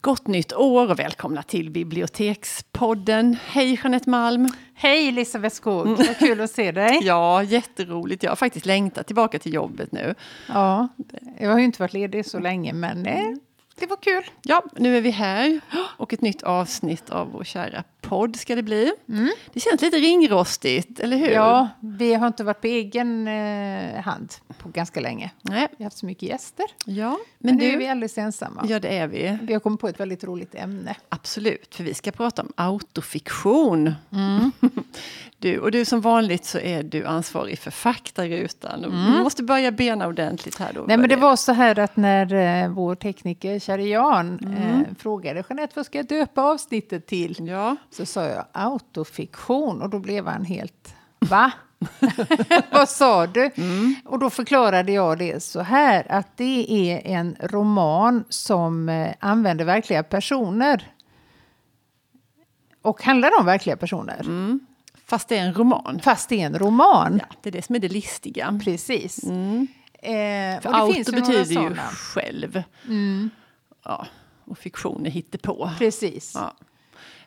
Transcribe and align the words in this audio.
Gott 0.00 0.26
nytt 0.26 0.52
år 0.52 0.90
och 0.90 0.98
välkomna 0.98 1.42
till 1.42 1.70
Bibliotekspodden. 1.70 3.36
Hej 3.46 3.80
Jeanette 3.82 4.10
Malm! 4.10 4.48
Hej 4.74 5.08
Elisabeth 5.08 5.56
Skog, 5.56 5.86
mm. 5.86 5.98
vad 5.98 6.18
kul 6.18 6.40
att 6.40 6.50
se 6.50 6.72
dig! 6.72 6.98
ja, 7.02 7.42
jätteroligt. 7.42 8.22
Jag 8.22 8.30
har 8.30 8.36
faktiskt 8.36 8.66
längtat 8.66 9.06
tillbaka 9.06 9.38
till 9.38 9.54
jobbet 9.54 9.92
nu. 9.92 10.14
Ja, 10.48 10.88
jag 11.40 11.50
har 11.50 11.58
ju 11.58 11.64
inte 11.64 11.82
varit 11.82 11.92
ledig 11.92 12.26
så 12.26 12.38
länge 12.38 12.72
men 12.72 13.06
mm. 13.06 13.40
det 13.78 13.86
var 13.86 13.96
kul. 13.96 14.24
Ja, 14.42 14.64
nu 14.76 14.96
är 14.96 15.00
vi 15.00 15.10
här 15.10 15.60
och 15.96 16.12
ett 16.12 16.20
nytt 16.20 16.42
avsnitt 16.42 17.10
av 17.10 17.32
vår 17.32 17.44
kära 17.44 17.84
podd 18.08 18.36
ska 18.36 18.54
det 18.54 18.62
bli. 18.62 18.92
Mm. 19.08 19.30
Det 19.52 19.60
känns 19.60 19.82
lite 19.82 19.96
ringrostigt, 19.96 21.00
eller 21.00 21.16
hur? 21.16 21.30
Ja, 21.30 21.68
vi 21.80 22.14
har 22.14 22.26
inte 22.26 22.44
varit 22.44 22.60
på 22.60 22.66
egen 22.66 23.28
eh, 23.28 24.00
hand 24.00 24.34
på 24.58 24.68
ganska 24.68 25.00
länge. 25.00 25.30
Nej. 25.42 25.68
Vi 25.70 25.84
har 25.84 25.84
haft 25.84 25.98
så 25.98 26.06
mycket 26.06 26.28
gäster. 26.28 26.66
Ja, 26.84 27.10
men, 27.10 27.18
men 27.38 27.56
nu 27.56 27.72
är 27.72 27.78
vi 27.78 27.88
alldeles 27.88 28.18
ensamma. 28.18 28.66
Ja, 28.68 28.80
det 28.80 28.98
är 28.98 29.06
vi. 29.06 29.38
Vi 29.42 29.52
har 29.52 29.60
kommit 29.60 29.80
på 29.80 29.88
ett 29.88 30.00
väldigt 30.00 30.24
roligt 30.24 30.54
ämne. 30.54 30.96
Absolut, 31.08 31.74
för 31.74 31.84
vi 31.84 31.94
ska 31.94 32.10
prata 32.10 32.42
om 32.42 32.52
autofiktion. 32.56 33.94
Mm. 34.12 34.52
du, 35.38 35.58
och 35.58 35.70
du 35.70 35.84
som 35.84 36.00
vanligt 36.00 36.44
så 36.44 36.58
är 36.58 36.82
du 36.82 37.04
ansvarig 37.04 37.58
för 37.58 37.70
faktarutan. 37.70 38.84
Mm. 38.84 39.12
Vi 39.12 39.22
måste 39.22 39.42
börja 39.42 39.72
bena 39.72 40.06
ordentligt 40.06 40.58
här 40.58 40.72
då. 40.72 40.84
Nej, 40.88 40.96
men 40.96 41.08
det 41.08 41.16
var 41.16 41.36
så 41.36 41.52
här 41.52 41.78
att 41.78 41.96
när 41.96 42.34
eh, 42.64 42.70
vår 42.70 42.94
tekniker 42.94 43.78
Jan 43.78 44.38
mm. 44.42 44.56
eh, 44.56 44.86
frågade 44.98 45.44
Jeanette, 45.48 45.72
vad 45.76 45.86
ska 45.86 45.98
jag 45.98 46.06
döpa 46.06 46.42
avsnittet 46.42 47.06
till? 47.06 47.48
Ja. 47.48 47.76
Så 47.98 48.06
sa 48.06 48.24
jag 48.24 48.44
autofiktion 48.52 49.82
och 49.82 49.90
då 49.90 49.98
blev 49.98 50.26
han 50.26 50.44
helt, 50.44 50.94
va? 51.18 51.52
Vad 52.72 52.88
sa 52.88 53.26
du? 53.26 53.50
Mm. 53.54 53.94
Och 54.04 54.18
då 54.18 54.30
förklarade 54.30 54.92
jag 54.92 55.18
det 55.18 55.42
så 55.42 55.60
här 55.60 56.12
att 56.12 56.36
det 56.36 56.66
är 56.90 57.06
en 57.06 57.36
roman 57.40 58.24
som 58.28 58.88
eh, 58.88 59.14
använder 59.20 59.64
verkliga 59.64 60.02
personer. 60.02 60.92
Och 62.82 63.02
handlar 63.02 63.30
om 63.40 63.46
verkliga 63.46 63.76
personer. 63.76 64.20
Mm. 64.20 64.60
Fast 65.04 65.28
det 65.28 65.38
är 65.38 65.42
en 65.46 65.54
roman. 65.54 66.00
Fast 66.02 66.28
det 66.28 66.40
är 66.40 66.46
en 66.46 66.58
roman. 66.58 67.20
Ja, 67.28 67.36
det 67.42 67.48
är 67.48 67.52
det 67.52 67.62
som 67.62 67.74
är 67.74 67.78
det 67.78 67.88
listiga. 67.88 68.60
Precis. 68.64 69.24
Mm. 69.24 69.66
Eh, 69.92 70.60
För 70.60 70.74
auto 70.74 71.12
betyder 71.12 71.62
ju 71.62 71.74
själv. 71.76 72.62
Mm. 72.84 73.30
Ja, 73.84 74.06
och 74.44 74.58
fiktion 74.58 75.06
är 75.06 75.10
hittepå. 75.10 75.70
Precis. 75.78 76.32
Ja. 76.34 76.52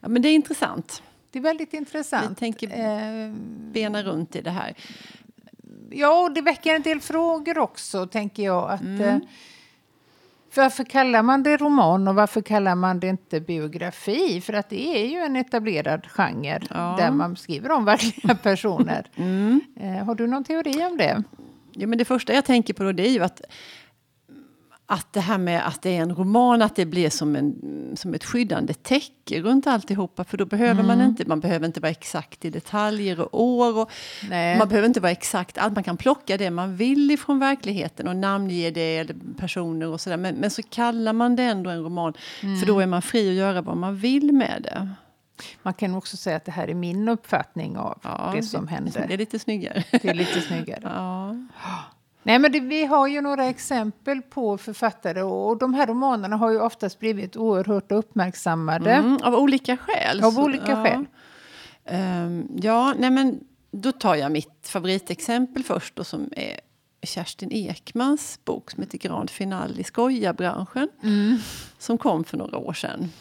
Ja, 0.02 0.08
men 0.08 0.22
det 0.22 0.30
är 0.30 0.36
intressant. 0.36 1.04
Det 1.32 1.40
är 1.40 1.44
väldigt 1.44 1.74
intressant. 1.74 2.32
Vi 2.32 2.36
tänker 2.36 2.68
eh, 2.68 3.34
bena 3.72 4.04
runt 4.04 4.36
i 4.36 4.42
det 4.42 4.50
här. 4.50 4.74
Ja, 5.90 6.24
och 6.24 6.34
det 6.34 6.42
väcker 6.42 6.76
en 6.76 6.82
del 6.82 7.02
frågor 7.02 7.58
också, 7.58 8.08
tänker 8.08 8.44
jag. 8.44 8.72
Att, 8.72 8.82
mm. 8.82 9.02
eh, 9.02 9.18
varför 10.56 10.84
kallar 10.84 11.24
man 11.24 11.44
det 11.44 11.58
roman 11.58 12.08
och 12.08 12.16
varför 12.16 12.42
kallar 12.42 12.76
man 12.76 13.00
det 13.00 13.08
inte 13.08 13.40
biografi? 13.40 14.42
För 14.42 14.54
att 14.54 14.70
det 14.70 14.98
är 14.98 15.06
ju 15.06 15.18
en 15.18 15.36
etablerad 15.36 16.08
genre 16.08 16.60
ja. 16.70 16.96
där 17.00 17.12
man 17.12 17.36
skriver 17.36 17.72
om 17.72 17.86
verkliga 17.86 18.36
personer. 18.44 19.08
Mm. 19.16 19.62
Eh, 19.80 20.06
har 20.06 20.16
du 20.16 20.28
någon 20.28 20.44
teori 20.44 20.86
om 20.86 20.98
det? 20.98 21.24
Ja, 21.72 21.88
men 21.88 21.98
det 21.98 22.06
första 22.06 22.34
jag 22.34 22.46
tänker 22.46 22.74
på 22.74 22.84
då, 22.84 22.92
det 22.92 23.08
är 23.08 23.12
ju 23.12 23.24
att 23.24 23.42
att 24.92 25.14
det 25.14 25.20
här 25.20 25.38
med 25.38 25.68
att 25.68 25.82
det 25.82 25.98
är 25.98 26.02
en 26.02 26.16
roman, 26.16 26.62
att 26.62 26.76
det 26.76 26.86
blir 26.86 27.10
som, 27.10 27.36
en, 27.36 27.92
som 27.96 28.14
ett 28.14 28.24
skyddande 28.24 28.74
täcke 28.74 29.42
runt 29.42 29.68
alltihopa. 29.68 30.24
För 30.24 30.38
då 30.38 30.46
behöver 30.46 30.84
mm. 30.84 30.88
man 30.88 31.02
inte, 31.02 31.26
man 31.26 31.40
behöver 31.40 31.66
inte 31.66 31.80
vara 31.80 31.92
exakt 31.92 32.46
i 32.46 32.50
detaljer 32.50 33.20
och 33.20 33.42
år. 33.42 33.78
Och 33.78 33.92
man 34.58 34.68
behöver 34.68 34.86
inte 34.86 35.00
vara 35.00 35.12
exakt 35.12 35.58
allt. 35.58 35.74
Man 35.74 35.84
kan 35.84 35.98
plocka 35.98 36.38
det 36.38 36.50
man 36.50 36.76
vill 36.76 37.12
ifrån 37.12 37.40
verkligheten 37.40 38.08
och 38.08 38.16
namnge 38.16 38.72
det, 38.72 38.98
eller 38.98 39.16
personer 39.38 39.88
och 39.88 40.02
sådär. 40.02 40.18
Men, 40.18 40.36
men 40.36 40.52
så 40.52 40.64
kallar 40.64 41.14
man 41.14 41.36
det 41.36 41.44
ändå 41.44 41.70
en 41.70 41.84
roman. 41.84 42.14
Mm. 42.44 42.60
För 42.60 42.68
då 42.68 42.80
är 42.80 42.88
man 42.88 43.02
fri 43.02 43.30
att 43.30 43.36
göra 43.36 43.62
vad 43.62 43.78
man 43.78 43.98
vill 43.98 44.34
med 44.34 44.62
det. 44.64 44.90
Man 45.64 45.74
kan 45.74 45.96
också 45.96 46.18
säga 46.18 46.36
att 46.36 46.46
det 46.46 46.52
här 46.52 46.68
är 46.68 46.74
min 46.74 47.10
uppfattning 47.10 47.78
av 47.78 48.00
ja, 48.04 48.32
det 48.36 48.44
som 48.44 48.68
händer. 48.68 49.06
Det 49.08 49.14
är 49.14 49.18
lite 49.18 49.40
snyggare. 49.40 49.84
Det 49.92 50.06
är 50.06 50.14
lite 50.14 50.42
snyggare. 50.42 50.82
ja. 50.84 51.36
Nej, 52.24 52.40
men 52.40 52.52
det, 52.52 52.60
vi 52.60 52.86
har 52.86 53.08
ju 53.08 53.22
några 53.22 53.46
exempel 53.46 54.22
på 54.22 54.58
författare 54.58 55.22
och 55.22 55.58
de 55.58 55.74
här 55.74 55.88
romanerna 55.88 56.36
har 56.36 56.52
ju 56.52 56.60
oftast 56.60 57.00
blivit 57.00 57.38
oerhört 57.38 57.92
uppmärksammade. 57.92 58.92
Mm, 58.92 59.18
av 59.24 59.36
olika 59.36 59.78
skäl. 59.78 60.24
Av 60.24 60.40
olika 60.40 60.72
ja. 60.72 60.84
skäl. 60.84 61.06
Um, 62.26 62.48
ja, 62.62 62.94
nej 62.98 63.10
men 63.10 63.40
då 63.72 63.92
tar 63.92 64.16
jag 64.16 64.32
mitt 64.32 64.68
favoritexempel 64.68 65.64
först 65.64 65.96
då, 65.96 66.04
som 66.04 66.30
är 66.32 66.60
Kerstin 67.04 67.52
Ekmans 67.52 68.40
bok 68.46 68.72
som 68.72 68.84
heter 68.84 68.98
Grand 68.98 69.30
Final 69.30 69.80
i 69.80 69.84
skojarbranschen. 69.84 70.90
Mm. 71.04 71.38
Som 71.78 71.98
kom 71.98 72.24
för 72.24 72.38
några 72.38 72.58
år 72.58 72.74
sedan. 72.74 73.12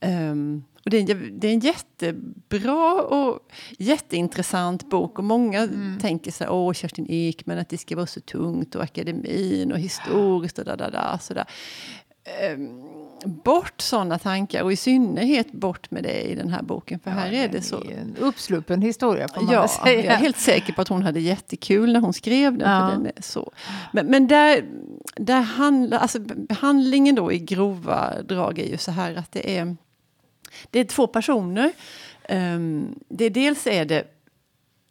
Um, 0.00 0.64
och 0.86 0.90
det, 0.90 0.96
är 0.96 1.10
en, 1.10 1.40
det 1.40 1.48
är 1.48 1.52
en 1.52 1.60
jättebra 1.60 3.02
och 3.02 3.38
jätteintressant 3.78 4.90
bok. 4.90 5.18
Och 5.18 5.24
många 5.24 5.58
mm. 5.58 5.98
tänker 6.00 6.30
så 6.30 6.44
här, 6.44 6.52
åh 6.52 6.72
Kerstin 6.72 7.06
Ekman, 7.08 7.58
att 7.58 7.68
det 7.68 7.78
ska 7.78 7.96
vara 7.96 8.06
så 8.06 8.20
tungt 8.20 8.74
och 8.74 8.82
akademin 8.82 9.72
och 9.72 9.78
historiskt 9.78 10.58
och 10.58 10.64
da, 10.64 10.76
da, 10.76 10.90
da, 10.90 11.18
sådär. 11.18 11.44
Um, 12.54 12.82
bort 13.24 13.80
sådana 13.80 14.18
tankar 14.18 14.62
och 14.62 14.72
i 14.72 14.76
synnerhet 14.76 15.52
bort 15.52 15.90
med 15.90 16.02
det 16.02 16.22
i 16.22 16.34
den 16.34 16.48
här 16.48 16.62
boken. 16.62 17.00
För 17.00 17.10
ja, 17.10 17.16
här 17.16 17.32
är 17.32 17.48
det 17.48 17.62
så... 17.62 17.76
Är 17.76 17.98
en 17.98 18.16
uppsluppen 18.20 18.82
historia 18.82 19.28
får 19.34 19.42
man 19.42 19.54
ja, 19.54 19.68
säga. 19.68 20.04
Jag 20.04 20.14
är 20.14 20.18
helt 20.18 20.38
säker 20.38 20.72
på 20.72 20.82
att 20.82 20.88
hon 20.88 21.02
hade 21.02 21.20
jättekul 21.20 21.92
när 21.92 22.00
hon 22.00 22.12
skrev 22.12 22.58
den. 22.58 22.70
Ja. 22.70 22.88
För 22.88 22.96
den 22.96 23.06
är 23.06 23.22
så. 23.22 23.52
Men, 23.92 24.06
men 24.06 24.26
där, 24.26 24.64
där 25.16 25.40
handlar, 25.40 25.98
alltså, 25.98 26.18
handlingen 26.50 27.14
då 27.14 27.32
i 27.32 27.38
grova 27.38 28.22
drag 28.22 28.58
är 28.58 28.68
ju 28.68 28.78
så 28.78 28.90
här 28.90 29.16
att 29.16 29.32
det 29.32 29.58
är 29.58 29.76
det 30.70 30.80
är 30.80 30.84
två 30.84 31.06
personer. 31.06 31.72
Um, 32.28 32.98
det 33.08 33.28
dels 33.28 33.66
är 33.66 33.84
det 33.84 34.04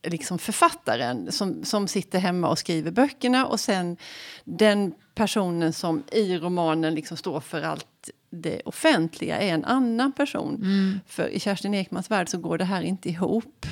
liksom 0.03 0.39
författaren 0.39 1.31
som, 1.31 1.65
som 1.65 1.87
sitter 1.87 2.19
hemma 2.19 2.49
och 2.49 2.59
skriver 2.59 2.91
böckerna 2.91 3.45
och 3.45 3.59
sen 3.59 3.97
den 4.43 4.93
personen 5.15 5.73
som 5.73 6.03
i 6.11 6.37
romanen 6.37 6.95
liksom 6.95 7.17
står 7.17 7.39
för 7.39 7.61
allt 7.61 8.09
det 8.29 8.61
offentliga 8.65 9.37
är 9.37 9.53
en 9.53 9.65
annan 9.65 10.11
person. 10.11 10.55
Mm. 10.55 10.99
För 11.07 11.27
i 11.27 11.39
Kerstin 11.39 11.73
Ekmans 11.73 12.11
värld 12.11 12.29
så 12.29 12.37
går 12.37 12.57
det 12.57 12.65
här 12.65 12.81
inte 12.81 13.09
ihop. 13.09 13.65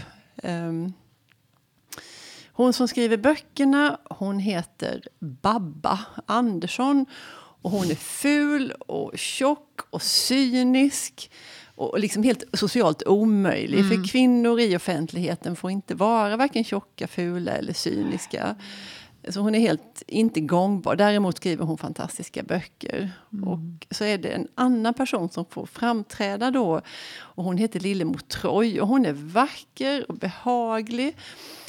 Um, 0.44 0.94
hon 2.56 2.74
som 2.74 2.88
skriver 2.88 3.18
böckerna, 3.18 3.98
hon 4.10 4.40
heter 4.40 5.04
Babba 5.20 6.00
Andersson. 6.26 7.06
Och 7.64 7.72
hon 7.72 7.92
är 7.92 7.96
ful 7.96 8.72
och 8.72 9.18
tjock 9.18 9.82
och 9.90 10.02
cynisk 10.02 11.32
och 11.76 12.00
liksom 12.00 12.24
helt 12.24 12.44
socialt 12.54 13.04
omöjlig. 13.06 13.80
Mm. 13.80 13.90
För 13.90 14.08
kvinnor 14.08 14.60
i 14.60 14.76
offentligheten 14.76 15.56
får 15.56 15.72
inte 15.72 15.96
vara 15.96 16.38
varken 16.38 16.64
tjocka, 16.64 17.08
fula 17.08 17.52
eller 17.52 17.74
cyniska. 17.74 18.56
Så 19.30 19.40
hon 19.40 19.56
är 19.56 19.60
helt 19.60 20.04
inte 20.08 20.42
gångbar. 20.42 20.96
Däremot 20.96 21.38
skriver 21.38 21.66
hon 21.66 21.78
fantastiska 21.78 22.44
böcker. 22.44 23.12
Mm. 23.34 23.48
Och 23.48 23.60
så 23.92 24.04
är 24.04 24.18
det 24.18 24.30
en 24.30 24.48
annan 24.56 24.94
person 24.94 25.30
som 25.30 25.46
får 25.46 25.66
framträda 25.66 26.52
då. 26.52 26.82
Och 27.16 27.44
hon 27.44 27.58
heter 27.58 27.80
Lillemor 27.80 28.20
Troy 28.28 28.82
och 28.82 28.88
hon 28.88 29.06
är 29.06 29.14
vacker 29.14 30.12
och 30.12 30.16
behaglig. 30.16 31.18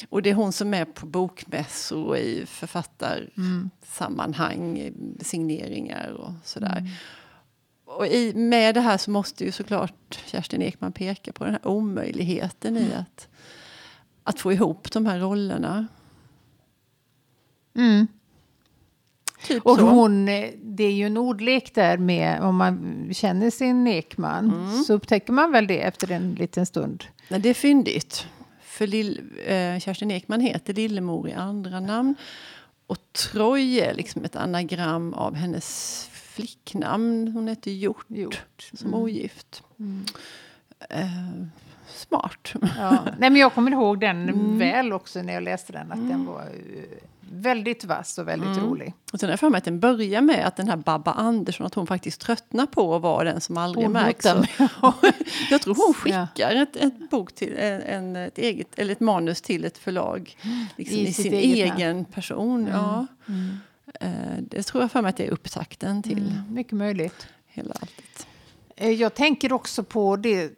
Och 0.09 0.23
det 0.23 0.31
är 0.31 0.35
hon 0.35 0.53
som 0.53 0.75
är 0.75 0.85
på 0.85 1.07
bokmässor 1.07 2.05
och 2.05 2.19
i 2.19 2.47
författarsammanhang, 2.47 4.79
mm. 4.79 5.19
signeringar 5.21 6.11
och 6.11 6.33
sådär. 6.45 6.79
Mm 6.79 6.91
och 7.95 8.07
i, 8.07 8.35
med 8.35 8.75
det 8.75 8.81
här 8.81 8.99
så 8.99 9.11
måste 9.11 9.45
ju 9.45 9.53
såklart 9.53 10.21
Kerstin 10.27 10.63
Ekman 10.63 10.93
peka 10.93 11.33
på 11.33 11.45
den 11.45 11.53
här 11.53 11.69
omöjligheten 11.69 12.77
i 12.77 12.95
att, 12.95 13.29
att 14.23 14.41
få 14.41 14.53
ihop 14.53 14.93
de 14.93 15.07
här 15.07 15.19
rollerna. 15.19 15.87
Mm. 17.77 18.07
Typ 19.47 19.67
och 19.67 19.79
hon, 19.79 20.27
det 20.63 20.85
är 20.85 20.93
ju 20.93 21.07
en 21.07 21.17
ordlek 21.17 21.75
där 21.75 21.99
med, 21.99 22.43
om 22.43 22.57
man 22.57 23.09
känner 23.15 23.51
sin 23.51 23.87
Ekman, 23.87 24.45
mm. 24.45 24.83
så 24.85 24.93
upptäcker 24.93 25.33
man 25.33 25.53
väl 25.53 25.67
det 25.67 25.81
efter 25.81 26.11
en 26.11 26.35
liten 26.35 26.67
stund. 26.67 27.05
Nej, 27.29 27.41
det 27.41 27.49
är 27.49 27.55
fyndigt. 27.55 28.27
För 28.63 28.87
Lill, 28.87 29.21
eh, 29.47 29.79
Kerstin 29.79 30.11
Ekman 30.11 30.41
heter 30.41 30.75
Lillemor 30.75 31.29
i 31.29 31.33
andra 31.33 31.81
namn. 31.81 32.15
Och 32.87 32.99
Troy 33.13 33.81
är 33.81 33.95
liksom 33.95 34.25
ett 34.25 34.37
anagram 34.37 35.15
av 35.15 35.35
hennes 35.35 36.09
flicknamn. 36.35 37.29
Hon 37.29 37.49
hette 37.49 37.71
Hjort, 37.71 38.07
Hjort. 38.09 38.71
som 38.75 38.89
mm. 38.89 39.01
ogift. 39.01 39.63
Mm. 39.79 40.05
Eh, 40.91 41.07
smart. 41.89 42.53
Ja. 42.79 43.05
Nej, 43.19 43.31
men 43.31 43.37
jag 43.37 43.55
kommer 43.55 43.71
ihåg 43.71 44.01
den 44.01 44.29
mm. 44.29 44.59
väl 44.59 44.93
också 44.93 45.23
när 45.23 45.33
jag 45.33 45.43
läste 45.43 45.73
den. 45.73 45.93
Att 45.93 45.99
den 45.99 46.11
mm. 46.11 46.27
var 46.27 46.41
eh, 46.41 46.99
väldigt 47.21 47.85
vass 47.85 48.19
och 48.19 48.29
väldigt 48.29 48.57
mm. 48.57 48.65
rolig. 48.65 48.95
Och 49.13 49.21
sen 49.21 49.29
har 49.29 49.33
jag 49.33 49.41
för 49.41 49.51
mig 49.51 49.59
att 49.59 49.65
den 49.65 49.81
börjar 49.81 50.21
med 50.21 50.47
att 50.47 50.57
den 50.57 50.69
här 50.69 50.77
Babba 50.77 51.13
Andersson, 51.13 51.67
att 51.67 51.75
hon 51.75 51.87
faktiskt 51.87 52.21
tröttnar 52.21 52.67
på 52.67 52.97
att 52.97 53.03
vara 53.03 53.25
den 53.25 53.41
som 53.41 53.57
aldrig 53.57 53.91
märks. 53.91 54.25
jag 55.51 55.63
tror 55.63 55.75
hon 55.75 55.95
skickar 55.95 56.31
ja. 56.37 56.63
ett, 56.63 56.77
ett, 56.77 57.11
bok 57.11 57.35
till, 57.35 57.55
en, 57.59 58.17
ett, 58.17 58.39
eget, 58.39 58.79
eller 58.79 58.93
ett 58.93 59.01
manus 59.01 59.43
till 59.43 59.65
ett 59.65 59.79
förlag. 59.79 60.37
Liksom 60.77 60.99
I, 60.99 61.03
I 61.03 61.13
sin 61.13 61.35
egen 61.35 61.97
namn. 61.97 62.05
person. 62.05 62.61
Mm. 62.61 62.73
Ja. 62.73 63.07
Mm. 63.29 63.59
Eh, 64.01 64.11
det 64.41 64.63
tror 64.63 64.83
jag 64.83 64.93
för 64.93 65.03
mig 65.03 65.09
att 65.09 65.17
det 65.17 65.27
är 65.27 65.31
upptakten 65.31 66.03
till. 66.03 66.19
Mm, 66.19 66.55
mycket 66.55 66.73
möjligt. 66.73 67.27
Hela 67.47 67.75
alltet. 67.81 68.27
Eh, 68.77 68.91
jag 68.91 69.15
tänker 69.15 69.53
också 69.53 69.85
på 69.85 70.17
det. 70.17 70.53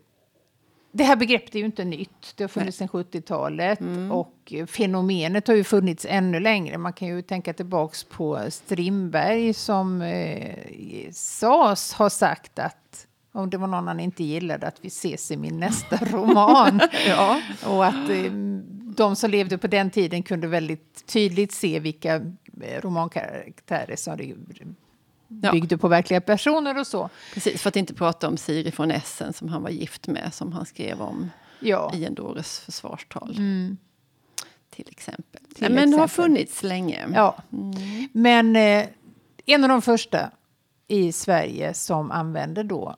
Det 0.93 1.05
här 1.05 1.17
begreppet 1.17 1.55
är 1.55 1.59
ju 1.59 1.65
inte 1.65 1.85
nytt. 1.85 2.33
Det 2.37 2.45
har 2.45 2.49
funnits 2.49 2.79
sedan 2.79 2.89
70-talet 2.89 3.81
mm. 3.81 4.13
och 4.13 4.53
fenomenet 4.67 5.49
har 5.49 5.55
ju 5.55 5.65
funnits 5.65 6.07
ännu 6.09 6.41
längre. 6.41 6.79
Man 6.79 6.93
kan 6.93 7.09
ju 7.09 7.23
tänka 7.23 7.53
tillbaks 7.53 8.05
på 8.05 8.51
Strindberg 8.51 9.55
som 9.55 10.03
eh, 10.03 11.11
sades 11.13 11.93
ha 11.93 12.11
sagt 12.11 12.59
att 12.59 13.07
om 13.33 13.51
det 13.51 13.59
var 13.59 13.67
någon 13.67 13.89
han 13.89 14.01
inte 14.01 14.25
gillade, 14.25 14.67
att 14.67 14.79
vi 14.81 14.89
ses 14.89 15.31
i 15.31 15.37
min 15.37 15.61
nästa 15.61 15.97
roman. 16.13 16.81
ja. 17.07 17.41
Och 17.67 17.87
att 17.87 18.11
eh, 18.11 18.33
de 18.97 19.17
som 19.17 19.31
levde 19.31 19.59
på 19.59 19.67
den 19.67 19.91
tiden 19.91 20.23
kunde 20.23 20.47
väldigt 20.47 21.07
tydligt 21.07 21.53
se 21.53 21.79
vilka 21.79 22.21
romankaraktärer 22.57 23.97
som 23.97 24.17
byggde 25.29 25.75
ja. 25.75 25.79
på 25.79 25.89
verkliga 25.89 26.21
personer 26.21 26.79
och 26.79 26.87
så. 26.87 27.11
Precis, 27.35 27.63
för 27.63 27.69
att 27.69 27.77
inte 27.77 27.95
prata 27.95 28.29
om 28.29 28.37
Siri 28.37 28.73
von 28.77 28.91
Essen 28.91 29.33
som 29.33 29.49
han 29.49 29.63
var 29.63 29.71
gift 29.71 30.07
med, 30.07 30.35
som 30.35 30.53
han 30.53 30.67
skrev 30.67 31.03
om 31.03 31.31
ja. 31.61 31.93
i 31.95 32.05
en 32.05 32.15
dåres 32.15 32.59
försvarstal. 32.59 33.35
Mm. 33.37 33.77
Till 34.71 34.89
exempel. 34.91 35.41
Till 35.41 35.63
ja, 35.65 35.69
men 35.69 35.79
exempel. 35.79 35.91
det 35.91 35.99
har 36.01 36.09
funnits 36.09 36.63
länge. 36.63 37.09
Ja. 37.15 37.37
Mm. 37.53 38.09
Men 38.13 38.57
eh, 38.57 38.87
en 39.47 39.65
av 39.65 39.69
de 39.69 39.83
första 39.83 40.31
i 40.89 41.13
Sverige 41.13 41.75
som 41.75 42.11
använde 42.11 42.63
då 42.63 42.97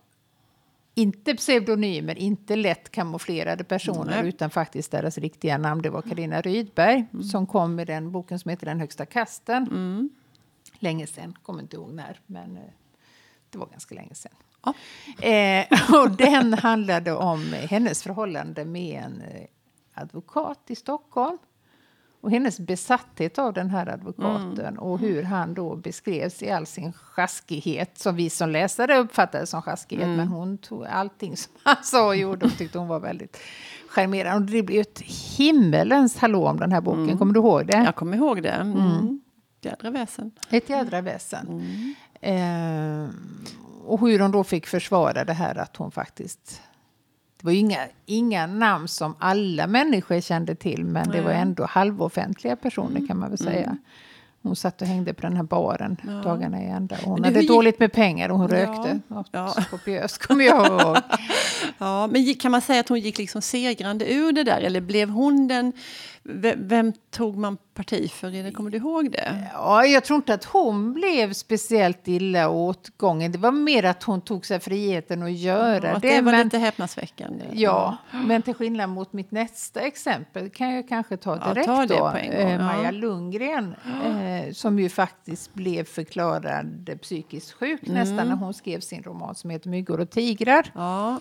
inte 0.99 1.35
pseudonymer, 1.35 2.19
inte 2.19 2.57
lätt 2.57 2.91
kamouflerade 2.91 3.65
personer 3.65 4.23
Nej. 4.23 4.29
utan 4.29 4.51
faktiskt 4.51 4.91
deras 4.91 5.19
riktiga 5.19 5.59
namn. 5.59 5.83
Det 5.83 5.91
var 5.91 6.03
Karina 6.03 6.41
Rydberg 6.41 7.07
mm. 7.13 7.23
som 7.23 7.47
kom 7.47 7.75
med 7.75 7.87
den 7.87 8.13
boken 8.13 8.39
som 8.39 8.49
heter 8.49 8.67
Den 8.67 8.81
högsta 8.81 9.07
kasten. 9.07 9.69
Mm. 9.71 10.11
Länge 10.79 11.07
sen, 11.07 11.35
kommer 11.43 11.63
inte 11.63 11.77
ihåg 11.77 11.93
när, 11.93 12.21
men 12.27 12.57
eh, 12.57 12.63
det 13.51 13.59
var 13.59 13.67
ganska 13.67 13.95
länge 13.95 14.15
sen. 14.15 14.33
Ja. 14.65 14.75
Eh, 15.29 15.67
och 16.03 16.11
den 16.11 16.55
handlade 16.55 17.13
om 17.13 17.53
hennes 17.53 18.03
förhållande 18.03 18.65
med 18.65 19.03
en 19.05 19.21
eh, 19.21 19.47
advokat 19.95 20.61
i 20.67 20.77
Stockholm 20.77 21.39
och 22.21 22.31
hennes 22.31 22.61
besatthet 22.61 23.39
av 23.39 23.53
den 23.53 23.71
här 23.71 23.87
advokaten 23.87 24.59
mm. 24.59 24.79
och 24.79 24.99
hur 24.99 25.23
han 25.23 25.55
då 25.55 25.77
beskrevs 25.77 26.43
i 26.43 26.51
all 26.51 26.67
sin 26.67 26.93
sjaskighet 26.93 27.99
som 27.99 28.17
vi 28.17 28.31
som 28.31 28.51
läsare 28.51 28.99
uppfattade 28.99 29.47
som 29.47 29.63
sjaskighet. 29.63 30.05
Mm. 30.05 30.17
Men 30.17 30.29
hon 30.29 30.59
tog 30.59 30.87
allting 30.87 31.37
som 31.37 31.53
han 31.63 31.77
sa 31.83 32.07
och 32.07 32.17
gjorde 32.17 32.47
och 32.47 32.57
tyckte 32.59 32.79
hon 32.79 32.89
var 32.89 33.01
väldigt 33.01 33.37
charmerande. 33.89 34.47
Och 34.47 34.53
det 34.53 34.63
blev 34.63 34.81
ett 34.81 35.01
himmelens 35.37 36.17
hallå 36.17 36.47
om 36.47 36.61
den 36.61 36.73
här 36.73 36.81
boken. 36.81 37.05
Mm. 37.05 37.19
Kommer 37.19 37.35
du 37.35 37.41
ihåg 37.41 37.67
det? 37.67 37.77
Jag 37.77 37.97
kommer 37.97 38.17
ihåg 38.17 38.43
det. 38.43 38.51
Mm. 38.51 38.79
mm. 38.79 39.21
Jädra 39.61 39.91
väsen. 39.91 40.31
Ett 40.51 40.71
jädra 40.71 41.01
väsen. 41.01 41.47
Mm. 41.49 41.95
Eh, 42.21 43.11
och 43.85 44.01
hur 44.01 44.19
hon 44.19 44.31
då 44.31 44.45
fick 44.45 44.67
försvara 44.67 45.25
det 45.25 45.33
här 45.33 45.59
att 45.59 45.77
hon 45.77 45.91
faktiskt 45.91 46.63
det 47.41 47.45
var 47.47 47.53
ju 47.53 47.59
inga, 47.59 47.81
inga 48.07 48.47
namn 48.47 48.89
som 48.89 49.15
alla 49.19 49.67
människor 49.67 50.21
kände 50.21 50.55
till 50.55 50.85
men 50.85 51.11
det 51.11 51.21
var 51.21 51.31
ändå 51.31 51.67
halvoffentliga 51.67 52.57
personer 52.57 52.97
mm. 52.97 53.07
kan 53.09 53.19
man 53.19 53.29
väl 53.29 53.39
säga. 53.39 53.67
Mm. 53.67 53.79
Hon 54.43 54.57
satt 54.57 54.83
och 54.83 54.89
hängde 54.89 55.15
på 55.15 55.23
den 55.23 55.37
här 55.37 55.43
baren 55.43 55.97
ja. 56.07 56.13
dagarna 56.13 56.63
i 56.63 56.67
ända. 56.67 56.97
Hon 57.05 57.25
hade 57.25 57.41
gick... 57.41 57.49
dåligt 57.49 57.79
med 57.79 57.93
pengar 57.93 58.29
och 58.29 58.39
hon 58.39 58.51
ja. 58.51 58.57
rökte. 58.57 59.01
Ja. 59.33 59.55
Kopiöst 59.71 60.27
kommer 60.27 60.45
jag 60.45 60.67
ihåg. 60.67 60.97
ja, 61.79 62.07
men 62.07 62.35
kan 62.35 62.51
man 62.51 62.61
säga 62.61 62.81
att 62.81 62.89
hon 62.89 63.01
gick 63.01 63.19
liksom 63.19 63.43
segrande 63.43 64.13
ur 64.13 64.33
det 64.33 64.45
där? 64.45 64.61
Eller 64.61 64.81
blev 64.81 65.11
hon 65.11 65.49
den 65.49 65.73
vem 66.57 66.93
tog 67.11 67.37
man 67.37 67.57
parti 67.75 68.11
för? 68.11 68.35
Eller 68.35 68.51
kommer 68.51 68.71
du 68.71 68.77
ihåg 68.77 69.11
det? 69.13 69.45
Ja, 69.53 69.85
jag 69.85 70.05
tror 70.05 70.17
inte 70.17 70.35
att 70.35 70.45
hon 70.45 70.93
blev 70.93 71.33
speciellt 71.33 72.09
illa 72.09 72.49
åtgången. 72.49 73.33
Det 73.33 73.39
var 73.39 73.53
mer 73.53 73.85
att 73.85 74.03
hon 74.03 74.21
tog 74.21 74.47
sig 74.47 74.61
friheten 74.61 75.23
att 75.23 75.33
göra 75.33 75.89
ja, 75.89 75.99
det. 75.99 76.09
Det 76.09 76.21
var 76.21 76.33
men, 76.33 76.47
lite 76.47 76.59
häpnadsväckande. 76.59 77.45
Ja, 77.53 77.97
men 78.11 78.43
till 78.43 78.55
skillnad 78.55 78.91
mot 78.91 79.13
mitt 79.13 79.31
nästa 79.31 79.81
exempel 79.81 80.51
kan 80.51 80.75
jag 80.75 80.89
kanske 80.89 81.17
ta 81.17 81.37
direkt 81.37 81.67
ja, 81.67 81.87
ta 81.87 81.87
då. 81.87 82.19
Eh, 82.19 82.65
Maja 82.65 82.91
Lundgren, 82.91 83.75
eh, 84.05 84.53
som 84.53 84.79
ju 84.79 84.89
faktiskt 84.89 85.55
blev 85.55 85.85
förklarad 85.85 86.91
psykiskt 87.03 87.53
sjuk 87.53 87.83
mm. 87.83 87.95
nästan 87.95 88.29
när 88.29 88.37
hon 88.37 88.55
skrev 88.55 88.81
sin 88.81 89.03
roman 89.03 89.35
som 89.35 89.51
heter 89.51 89.69
Myggor 89.69 90.01
och 90.01 90.11
tigrar. 90.11 90.73
Ja. 90.75 91.21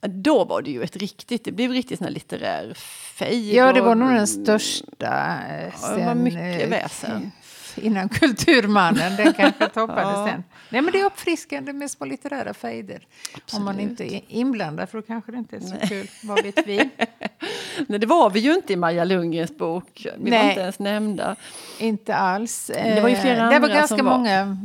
Då 0.00 0.44
var 0.44 0.62
det 0.62 0.70
ju 0.70 0.82
ett 0.82 0.96
riktigt, 0.96 1.44
det 1.44 1.52
blev 1.52 1.70
riktigt 1.70 2.00
här 2.00 2.10
litterär 2.10 2.74
fejd. 3.14 3.54
Ja, 3.54 3.72
det 3.72 3.80
var 3.80 3.94
nog 3.94 4.10
den 4.10 4.26
största 4.26 5.38
eh, 5.48 5.72
ja, 5.82 5.96
det 5.96 6.04
var 6.04 6.14
mycket 6.14 6.62
eh, 6.62 6.68
väsen. 6.68 7.32
Innan 7.76 8.08
Kulturmannen, 8.08 9.16
den 9.16 9.32
kanske 9.32 9.68
toppade 9.74 10.00
ja. 10.00 10.28
sen. 10.30 10.44
Nej, 10.68 10.82
men 10.82 10.92
det 10.92 11.00
är 11.00 11.04
uppfriskande 11.04 11.72
med 11.72 11.90
små 11.90 12.06
litterära 12.06 12.54
fejder. 12.54 13.06
Om 13.52 13.64
man 13.64 13.80
inte 13.80 14.14
är 14.14 14.20
inblandad, 14.28 14.88
för 14.88 14.98
då 14.98 15.02
kanske 15.02 15.32
det 15.32 15.38
inte 15.38 15.56
är 15.56 15.60
så 15.60 15.74
Nej. 15.74 15.88
kul. 15.88 16.08
Vad 16.22 16.42
vet 16.42 16.66
vi? 16.66 16.76
Nej, 17.86 17.98
det 17.98 18.06
var 18.06 18.30
vi 18.30 18.40
ju 18.40 18.54
inte 18.54 18.72
i 18.72 18.76
Maja 18.76 19.04
Lundgrens 19.04 19.56
bok. 19.56 20.06
Vi 20.18 20.30
Nej. 20.30 20.40
var 20.40 20.48
inte 20.48 20.60
ens 20.60 20.78
nämnda. 20.78 21.36
Inte 21.78 22.14
alls. 22.14 22.70
Det 22.74 23.00
var 23.00 23.08
ju 23.08 23.16
flera 23.16 23.42
andra 23.42 23.58
Det 23.58 23.66
var 23.68 23.74
ganska 23.74 24.02
många 24.02 24.58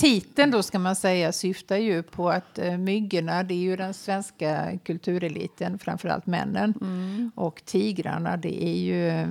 titeln 0.00 0.50
då 0.50 0.62
ska 0.62 0.78
man 0.78 0.96
säga 0.96 1.32
syftar 1.32 1.76
ju 1.76 2.02
på 2.02 2.30
att 2.30 2.58
eh, 2.58 2.78
myggorna, 2.78 3.42
det 3.42 3.54
är 3.54 3.58
ju 3.58 3.76
den 3.76 3.94
svenska 3.94 4.78
kultureliten, 4.84 5.78
framförallt 5.78 6.26
männen. 6.26 6.74
Mm. 6.80 7.30
Och 7.34 7.62
tigrarna, 7.64 8.36
det 8.36 8.64
är 8.64 8.76
ju 8.76 9.08
eh, 9.08 9.28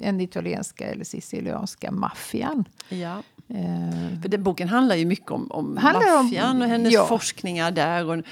den 0.00 0.20
italienska 0.20 0.86
eller 0.86 1.04
sicilianska 1.04 1.90
maffian. 1.90 2.64
Ja. 2.88 3.22
Eh. 3.48 4.20
För 4.22 4.28
den 4.28 4.42
boken 4.42 4.68
handlar 4.68 4.96
ju 4.96 5.04
mycket 5.04 5.30
om, 5.30 5.50
om 5.50 5.74
maffian 5.74 6.62
och 6.62 6.68
hennes 6.68 6.92
ja. 6.92 7.06
forskningar 7.06 7.70
där. 7.70 8.06
Och, 8.06 8.24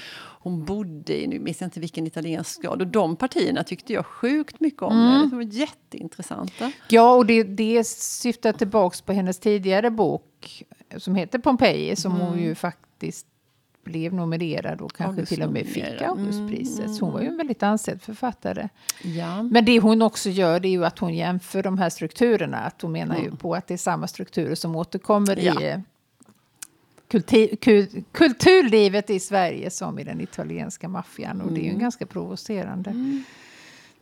hon 0.43 0.65
bodde 0.65 1.21
i, 1.23 1.27
nu 1.27 1.39
minns 1.39 1.61
jag 1.61 1.67
inte 1.67 1.79
vilken 1.79 2.07
italiensk 2.07 2.49
stad. 2.49 2.81
Och 2.81 2.87
de 2.87 3.15
partierna 3.15 3.63
tyckte 3.63 3.93
jag 3.93 4.05
sjukt 4.05 4.59
mycket 4.59 4.81
om. 4.81 4.99
Mm. 4.99 5.29
Det 5.29 5.35
var 5.35 5.43
jätteintressanta. 5.43 6.71
Ja, 6.89 7.13
och 7.13 7.25
det, 7.25 7.43
det 7.43 7.87
syftar 7.87 8.53
tillbaks 8.53 9.01
på 9.01 9.13
hennes 9.13 9.39
tidigare 9.39 9.91
bok 9.91 10.63
som 10.97 11.15
heter 11.15 11.39
Pompeji 11.39 11.95
som 11.95 12.15
mm. 12.15 12.27
hon 12.27 12.39
ju 12.39 12.55
faktiskt 12.55 13.27
blev 13.83 14.13
nominerad 14.13 14.81
och 14.81 14.93
kanske 14.93 15.11
August 15.11 15.33
till 15.33 15.43
och 15.43 15.51
med 15.51 15.67
fick 15.67 16.01
Augustpriset. 16.01 16.85
Mm. 16.85 16.93
Så 16.93 17.05
hon 17.05 17.13
var 17.13 17.21
ju 17.21 17.27
en 17.27 17.37
väldigt 17.37 17.63
ansedd 17.63 18.01
författare. 18.01 18.69
Ja. 19.03 19.43
Men 19.43 19.65
det 19.65 19.79
hon 19.79 20.01
också 20.01 20.29
gör 20.29 20.59
det 20.59 20.67
är 20.67 20.71
ju 20.71 20.85
att 20.85 20.99
hon 20.99 21.13
jämför 21.13 21.63
de 21.63 21.77
här 21.77 21.89
strukturerna. 21.89 22.57
Att 22.57 22.81
hon 22.81 22.91
menar 22.91 23.15
mm. 23.15 23.31
ju 23.31 23.37
på 23.37 23.55
att 23.55 23.67
det 23.67 23.73
är 23.73 23.77
samma 23.77 24.07
strukturer 24.07 24.55
som 24.55 24.75
återkommer 24.75 25.39
ja. 25.41 25.61
i 25.61 25.81
kultur, 27.07 28.03
kulturlivet 28.11 29.09
i 29.09 29.19
Sverige 29.19 29.69
som 29.69 29.99
i 29.99 30.03
den 30.03 30.21
italienska 30.21 30.87
maffian. 30.87 31.41
Och 31.41 31.51
det 31.51 31.59
är 31.59 31.63
ju 31.63 31.67
en 31.67 31.69
mm. 31.69 31.81
ganska 31.81 32.05
provocerande 32.05 32.89
mm. 32.89 33.23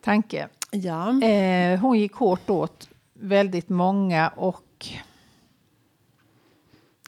tanke. 0.02 0.48
Ja. 0.72 1.24
Eh, 1.24 1.80
hon 1.80 2.00
gick 2.00 2.14
hårt 2.14 2.50
åt 2.50 2.90
väldigt 3.14 3.70
många 3.70 4.28
och 4.28 4.88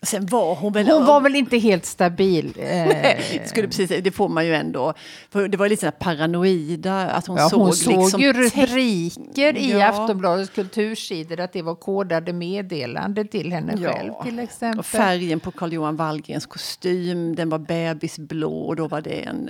Sen 0.03 0.25
var 0.25 0.55
hon 0.55 0.74
väl... 0.74 0.88
Hon 0.88 1.05
var 1.05 1.22
väl 1.22 1.36
inte 1.36 1.57
helt 1.57 1.86
stabil. 1.86 2.53
Nej, 2.57 3.39
eh. 3.41 3.48
skulle 3.48 3.67
precis, 3.67 3.89
det 4.03 4.12
får 4.12 4.29
man 4.29 4.45
ju 4.45 4.55
ändå. 4.55 4.93
För 5.29 5.48
det 5.48 5.57
var 5.57 5.69
lite 5.69 5.91
paranoida, 5.91 7.10
att 7.10 7.27
hon 7.27 7.38
ja, 7.38 7.50
såg... 7.50 7.60
Hon 7.60 7.74
såg 7.74 8.03
liksom 8.03 8.22
ju 8.22 8.33
rubriker 8.33 9.57
i 9.57 9.72
ja. 9.72 9.88
Aftonbladets 9.88 10.51
kultursidor 10.51 11.39
att 11.39 11.53
det 11.53 11.62
var 11.62 11.75
kodade 11.75 12.33
meddelanden 12.33 13.27
till 13.27 13.51
henne 13.51 13.75
ja. 13.81 13.91
själv 13.91 14.12
till 14.24 14.39
exempel. 14.39 14.79
Och 14.79 14.86
färgen 14.86 15.39
på 15.39 15.51
Carl-Johan 15.51 15.95
Wallgrens 15.95 16.45
kostym, 16.45 17.36
den 17.36 17.50
var 17.50 17.60
bebisblå 17.60 18.60
och 18.60 18.75
då 18.75 18.88
var 18.88 19.01
det 19.01 19.22
en... 19.22 19.50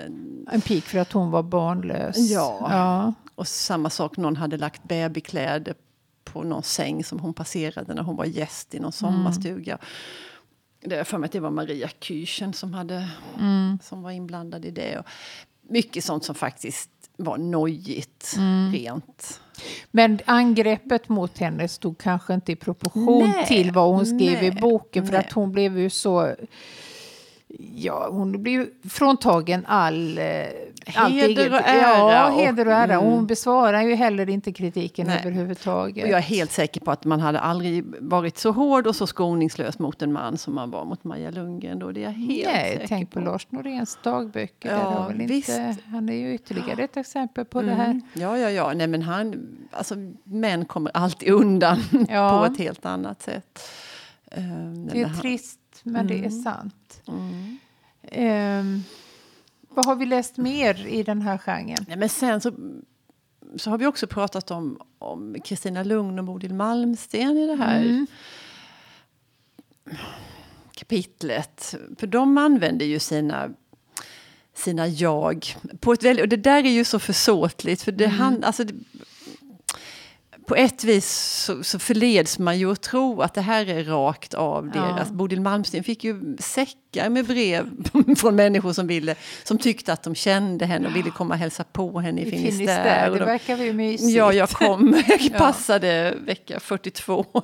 En 0.51 0.62
pik 0.62 0.83
för 0.83 1.00
att 1.00 1.12
hon 1.12 1.31
var 1.31 1.43
barnlös. 1.43 2.17
Ja. 2.17 2.67
ja. 2.72 3.13
Och 3.36 3.48
samma 3.48 3.89
sak, 3.89 4.17
någon 4.17 4.36
hade 4.36 4.57
lagt 4.57 4.83
babykläder 4.83 5.74
på 6.24 6.43
någon 6.43 6.63
säng 6.63 7.03
som 7.03 7.19
hon 7.19 7.33
passerade 7.33 7.93
när 7.93 8.03
hon 8.03 8.15
var 8.15 8.25
gäst 8.25 8.74
i 8.74 8.79
någon 8.79 8.91
sommarstuga. 8.91 9.74
Mm. 9.74 9.86
Det 10.85 10.95
är 10.95 11.03
för 11.03 11.17
mig 11.17 11.25
att 11.27 11.31
det 11.31 11.39
var 11.39 11.51
Maria 11.51 11.89
Kyrchen 11.99 12.53
som, 12.53 12.73
hade, 12.73 13.09
mm. 13.39 13.79
som 13.83 14.01
var 14.01 14.11
inblandad 14.11 14.65
i 14.65 14.71
det. 14.71 14.97
Och 14.99 15.05
mycket 15.61 16.03
sånt 16.03 16.25
som 16.25 16.35
faktiskt 16.35 16.89
var 17.17 17.37
nojigt, 17.37 18.33
mm. 18.37 18.71
rent. 18.73 19.41
Men 19.91 20.19
angreppet 20.25 21.09
mot 21.09 21.37
henne 21.37 21.67
stod 21.67 21.97
kanske 21.97 22.33
inte 22.33 22.51
i 22.51 22.55
proportion 22.55 23.29
nej, 23.29 23.47
till 23.47 23.71
vad 23.71 23.95
hon 23.95 24.05
skrev 24.05 24.33
nej, 24.33 24.47
i 24.47 24.51
boken. 24.51 25.05
För 25.05 25.13
nej. 25.13 25.19
att 25.19 25.31
hon 25.31 25.51
blev 25.51 25.79
ju 25.79 25.89
så 25.89 26.35
Ja, 27.60 28.10
hon 28.12 28.43
blir 28.43 28.69
fråntagen 28.89 29.65
all... 29.67 30.17
Eh, 30.17 30.24
heder 30.86 31.53
och 31.53 31.60
ära. 31.60 32.13
Ja, 32.13 32.29
heder 32.29 32.67
och 32.67 32.74
ära. 32.74 32.93
Mm. 32.93 33.05
Hon 33.05 33.27
besvarar 33.27 33.81
ju 33.81 33.95
heller 33.95 34.29
inte 34.29 34.51
kritiken 34.51 35.07
Nej. 35.07 35.19
överhuvudtaget. 35.19 36.03
Och 36.03 36.10
jag 36.10 36.17
är 36.17 36.24
helt 36.24 36.51
säker 36.51 36.81
på 36.81 36.91
att 36.91 37.05
man 37.05 37.19
hade 37.19 37.39
aldrig 37.39 37.86
varit 38.00 38.38
så 38.38 38.51
hård 38.51 38.88
och 38.88 38.95
så 38.95 39.07
skoningslös 39.07 39.79
mot 39.79 40.01
en 40.01 40.13
man 40.13 40.38
som 40.38 40.55
man 40.55 40.72
var 40.72 40.86
mot 40.86 41.03
Maja 41.03 41.31
Lundgren. 41.31 41.79
Då. 41.79 41.91
Det 41.91 42.00
är 42.00 42.03
jag 42.03 42.12
helt 42.12 42.45
Nej, 42.45 42.74
säker 42.74 42.88
tänk 42.88 43.12
på. 43.12 43.19
på 43.19 43.25
Lars 43.25 43.48
Noréns 43.50 43.98
dagböcker. 44.03 44.72
Ja, 44.72 45.07
väl 45.07 45.31
inte, 45.31 45.75
han 45.86 46.10
är 46.10 46.13
ju 46.13 46.33
ytterligare 46.33 46.83
ett 46.83 46.98
exempel 46.98 47.45
på 47.45 47.60
mm. 47.60 47.69
det 47.69 47.83
här. 47.83 48.01
Ja, 48.13 48.38
ja, 48.38 48.50
ja. 48.50 48.74
Nej, 48.75 48.88
men 48.88 49.01
han, 49.01 49.48
alltså, 49.72 49.95
män 50.24 50.65
kommer 50.65 50.91
alltid 50.93 51.29
undan 51.29 51.79
ja. 52.10 52.29
på 52.48 52.53
ett 52.53 52.60
helt 52.60 52.86
annat 52.86 53.22
sätt. 53.22 53.60
Um, 54.38 54.88
det 54.88 55.01
är 55.01 55.10
trist 55.10 55.60
men 55.83 55.95
mm. 55.95 56.07
det 56.07 56.13
är 56.13 56.29
mm. 56.29 56.43
sant. 56.43 56.75
Mm. 57.07 58.83
Vad 59.69 59.86
har 59.86 59.95
vi 59.95 60.05
läst 60.05 60.38
mer 60.38 60.88
i 60.88 61.03
den 61.03 61.22
här 61.22 61.38
genren? 61.38 61.86
Ja, 61.89 61.95
men 61.95 62.10
sen 62.10 62.41
så, 62.41 62.53
så 63.55 63.69
har 63.69 63.77
vi 63.77 63.86
också 63.86 64.07
pratat 64.07 64.51
om 64.51 65.36
Kristina 65.43 65.83
Lugn 65.83 66.19
och 66.19 66.25
Bodil 66.25 66.53
Malmsten 66.53 67.38
i 67.38 67.48
det 67.48 67.55
här 67.55 67.81
mm. 67.81 68.07
kapitlet. 70.74 71.75
För 71.98 72.07
de 72.07 72.38
använder 72.38 72.86
ju 72.86 73.00
sina 73.00 73.50
sina 74.53 74.88
jag. 74.88 75.55
På 75.79 75.93
ett 75.93 76.03
väldigt, 76.03 76.24
och 76.24 76.29
det 76.29 76.38
där 76.38 76.65
är 76.65 76.69
ju 76.69 76.86
så 76.86 77.00
försåtligt. 77.00 77.81
För 77.81 77.91
det, 77.91 78.05
mm. 78.05 78.17
han, 78.17 78.43
alltså, 78.43 78.63
på 80.47 80.55
ett 80.55 80.83
vis 80.83 81.09
så, 81.45 81.63
så 81.63 81.79
förleds 81.79 82.39
man 82.39 82.59
ju 82.59 82.71
att 82.71 82.81
tro 82.81 83.21
att 83.21 83.33
det 83.33 83.41
här 83.41 83.69
är 83.69 83.83
rakt 83.83 84.33
av 84.33 84.71
deras. 84.71 85.07
Ja. 85.09 85.13
Bodil 85.13 85.41
Malmsten 85.41 85.83
fick 85.83 86.03
ju 86.03 86.38
säckar 86.39 87.09
med 87.09 87.25
brev 87.25 87.69
från 88.17 88.35
människor 88.35 88.73
som, 88.73 88.88
ville, 88.88 89.15
som 89.43 89.57
tyckte 89.57 89.93
att 89.93 90.03
de 90.03 90.15
kände 90.15 90.65
henne 90.65 90.88
och 90.88 90.95
ville 90.95 91.09
komma 91.09 91.33
och 91.33 91.39
hälsa 91.39 91.63
på 91.63 92.00
henne 92.00 92.21
i, 92.21 92.27
I 92.27 92.31
Finisterre. 92.31 93.19
Det 93.19 93.25
verkar 93.25 93.57
ju 93.57 93.73
mysigt. 93.73 94.12
Ja, 94.12 94.33
jag 94.33 94.50
kom. 94.50 95.01
Jag 95.07 95.38
passade 95.38 96.15
vecka 96.25 96.59
42. 96.59 97.25
Um, 97.33 97.43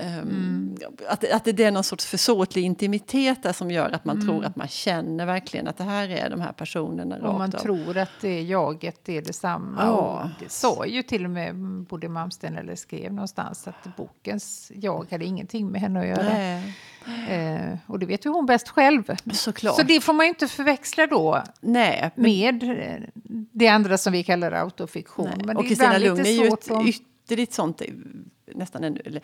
mm. 0.00 0.76
att, 1.08 1.32
att 1.32 1.44
det 1.44 1.60
är 1.60 1.70
någon 1.70 1.84
sorts 1.84 2.06
försåtlig 2.06 2.62
intimitet 2.62 3.42
där 3.42 3.52
som 3.52 3.70
gör 3.70 3.90
att 3.90 4.04
man 4.04 4.16
mm. 4.16 4.28
tror 4.28 4.44
att 4.44 4.56
man 4.56 4.68
känner 4.68 5.26
verkligen 5.26 5.68
att 5.68 5.78
det 5.78 5.84
här 5.84 6.08
är 6.08 6.30
de 6.30 6.40
här 6.40 6.52
personerna. 6.52 7.16
Och 7.16 7.38
man 7.38 7.54
av. 7.54 7.58
tror 7.58 7.98
att 7.98 8.10
det 8.20 8.28
är 8.28 8.42
jaget 8.42 9.08
är 9.08 9.22
detsamma. 9.22 9.82
Ja. 9.82 9.92
Och 9.92 10.28
det 10.40 10.50
sa 10.50 10.86
ju 10.86 11.02
till 11.02 11.24
och 11.24 11.30
med 11.30 11.56
Bodil 11.56 12.10
Malmsten 12.24 12.58
eller 12.58 12.74
skrev 12.74 13.12
någonstans 13.12 13.68
att 13.68 13.96
bokens 13.96 14.72
jag 14.74 15.10
hade 15.10 15.24
ingenting 15.24 15.68
med 15.68 15.80
henne 15.80 16.00
att 16.00 16.06
göra. 16.06 16.60
Eh, 17.28 17.78
och 17.86 17.98
det 17.98 18.06
vet 18.06 18.26
ju 18.26 18.30
hon 18.30 18.46
bäst 18.46 18.68
själv. 18.68 19.16
Såklart. 19.32 19.76
Så 19.76 19.82
det 19.82 20.00
får 20.00 20.12
man 20.12 20.26
ju 20.26 20.28
inte 20.28 20.48
förväxla 20.48 21.06
då 21.06 21.42
Nej, 21.60 22.10
med 22.14 22.62
eh, 22.62 23.08
det 23.52 23.68
andra 23.68 23.98
som 23.98 24.12
vi 24.12 24.22
kallar 24.22 24.52
autofiktion. 24.52 25.28
Nej. 25.36 25.46
Men 25.46 25.56
och 25.56 25.66
Kristina 25.68 25.98
Lugn 25.98 26.26
är 26.26 26.30
ju 26.30 26.46
ett 26.46 26.64
som... 26.64 26.86
ytterligt 26.86 27.52
sånt, 27.52 27.80
eh, 27.80 27.86
nästan 28.54 28.84
eller, 28.84 29.22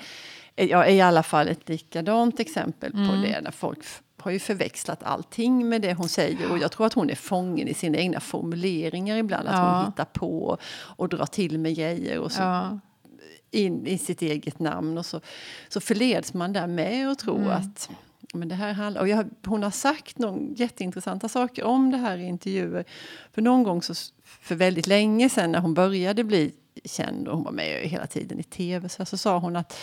eh, 0.56 0.66
ja, 0.66 0.86
i 0.86 1.00
alla 1.00 1.22
fall 1.22 1.48
ett 1.48 1.68
likadant 1.68 2.40
exempel 2.40 2.94
mm. 2.94 3.08
på 3.08 3.14
det. 3.14 3.40
När 3.40 3.50
folk 3.50 3.78
har 4.18 4.30
ju 4.30 4.38
förväxlat 4.38 5.02
allting 5.02 5.68
med 5.68 5.82
det 5.82 5.94
hon 5.94 6.08
säger 6.08 6.52
och 6.52 6.58
jag 6.58 6.72
tror 6.72 6.86
att 6.86 6.94
hon 6.94 7.10
är 7.10 7.14
fången 7.14 7.68
i 7.68 7.74
sina 7.74 7.98
egna 7.98 8.20
formuleringar 8.20 9.16
ibland. 9.16 9.48
Att 9.48 9.54
ja. 9.54 9.76
hon 9.76 9.86
hittar 9.86 10.04
på 10.04 10.58
och 10.96 11.08
drar 11.08 11.26
till 11.26 11.58
med 11.58 11.76
grejer 11.76 12.18
och 12.18 12.32
så 12.32 12.42
ja 12.42 12.78
in 13.50 13.86
i 13.86 13.98
sitt 13.98 14.22
eget 14.22 14.58
namn. 14.58 14.98
Och 14.98 15.06
så, 15.06 15.20
så 15.68 15.80
förleds 15.80 16.34
man 16.34 16.52
där 16.52 16.66
med 16.66 17.08
att 17.08 17.18
tro 17.18 17.36
mm. 17.36 17.50
att 17.50 17.90
men 18.34 18.48
det 18.48 18.54
här 18.54 18.72
handlar, 18.72 19.00
och 19.00 19.08
jag, 19.08 19.30
hon 19.46 19.62
har 19.62 19.70
sagt 19.70 20.18
någon 20.18 20.54
jätteintressanta 20.54 21.28
saker 21.28 21.64
om 21.64 21.90
det 21.90 21.96
här 21.96 22.18
i 22.18 22.24
intervjuer. 22.24 22.84
För 23.32 23.42
någon 23.42 23.62
gång, 23.62 23.82
så, 23.82 23.94
för 24.24 24.54
väldigt 24.54 24.86
länge 24.86 25.28
sedan 25.28 25.52
när 25.52 25.60
hon 25.60 25.74
började 25.74 26.24
bli 26.24 26.52
känd 26.84 27.28
och 27.28 27.34
hon 27.34 27.44
var 27.44 27.52
med 27.52 27.88
hela 27.88 28.06
tiden 28.06 28.40
i 28.40 28.42
tv 28.42 28.88
så, 28.88 29.04
så 29.04 29.16
sa 29.16 29.38
hon 29.38 29.56
att, 29.56 29.78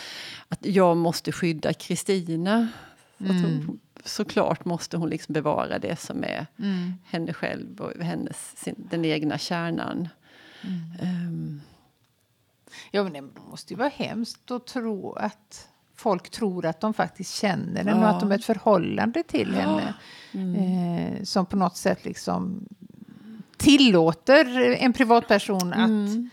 att 0.48 0.66
jag 0.66 0.96
måste 0.96 1.32
skydda 1.32 1.72
Kristina. 1.72 2.68
Mm. 3.20 3.78
Såklart 4.04 4.64
måste 4.64 4.96
hon 4.96 5.10
liksom 5.10 5.32
bevara 5.32 5.78
det 5.78 6.00
som 6.00 6.24
är 6.24 6.46
mm. 6.58 6.94
henne 7.04 7.32
själv 7.32 7.80
och 7.80 8.04
hennes, 8.04 8.56
sin, 8.56 8.74
den 8.90 9.04
egna 9.04 9.38
kärnan. 9.38 10.08
Um, 11.02 11.60
Ja, 12.90 13.02
men 13.02 13.12
det 13.12 13.22
måste 13.50 13.72
ju 13.72 13.78
vara 13.78 13.88
hemskt 13.88 14.50
att 14.50 14.66
tro 14.66 15.12
att 15.12 15.68
folk 15.96 16.30
tror 16.30 16.66
att 16.66 16.80
de 16.80 16.94
faktiskt 16.94 17.34
känner 17.34 17.84
henne 17.84 17.90
ja. 17.90 17.96
och 17.96 18.08
att 18.08 18.20
de 18.20 18.30
har 18.30 18.38
ett 18.38 18.44
förhållande 18.44 19.22
till 19.22 19.54
ja. 19.54 19.60
henne. 19.60 19.94
Mm. 20.32 20.54
Eh, 20.54 21.22
som 21.22 21.46
på 21.46 21.56
något 21.56 21.76
sätt 21.76 22.04
liksom 22.04 22.68
tillåter 23.56 24.58
en 24.72 24.92
privatperson 24.92 25.72
mm. 25.72 26.30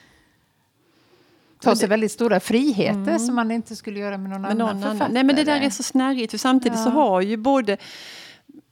att 1.58 1.64
ta 1.64 1.76
sig 1.76 1.90
väldigt 1.90 2.12
stora 2.12 2.40
friheter 2.40 2.94
mm. 2.94 3.20
som 3.20 3.36
man 3.36 3.52
inte 3.52 3.76
skulle 3.76 4.00
göra 4.00 4.18
med 4.18 4.30
någon, 4.30 4.42
med 4.42 4.52
annan, 4.52 4.80
någon 4.80 4.92
annan. 4.92 5.12
Nej, 5.12 5.24
men 5.24 5.36
det 5.36 5.44
där 5.44 5.62
är 5.62 5.70
så 5.70 5.84
snärjigt. 5.84 6.32
För 6.32 6.38
samtidigt 6.38 6.78
ja. 6.78 6.84
så 6.84 6.90
har 6.90 7.22
ju 7.22 7.38
både 7.38 7.78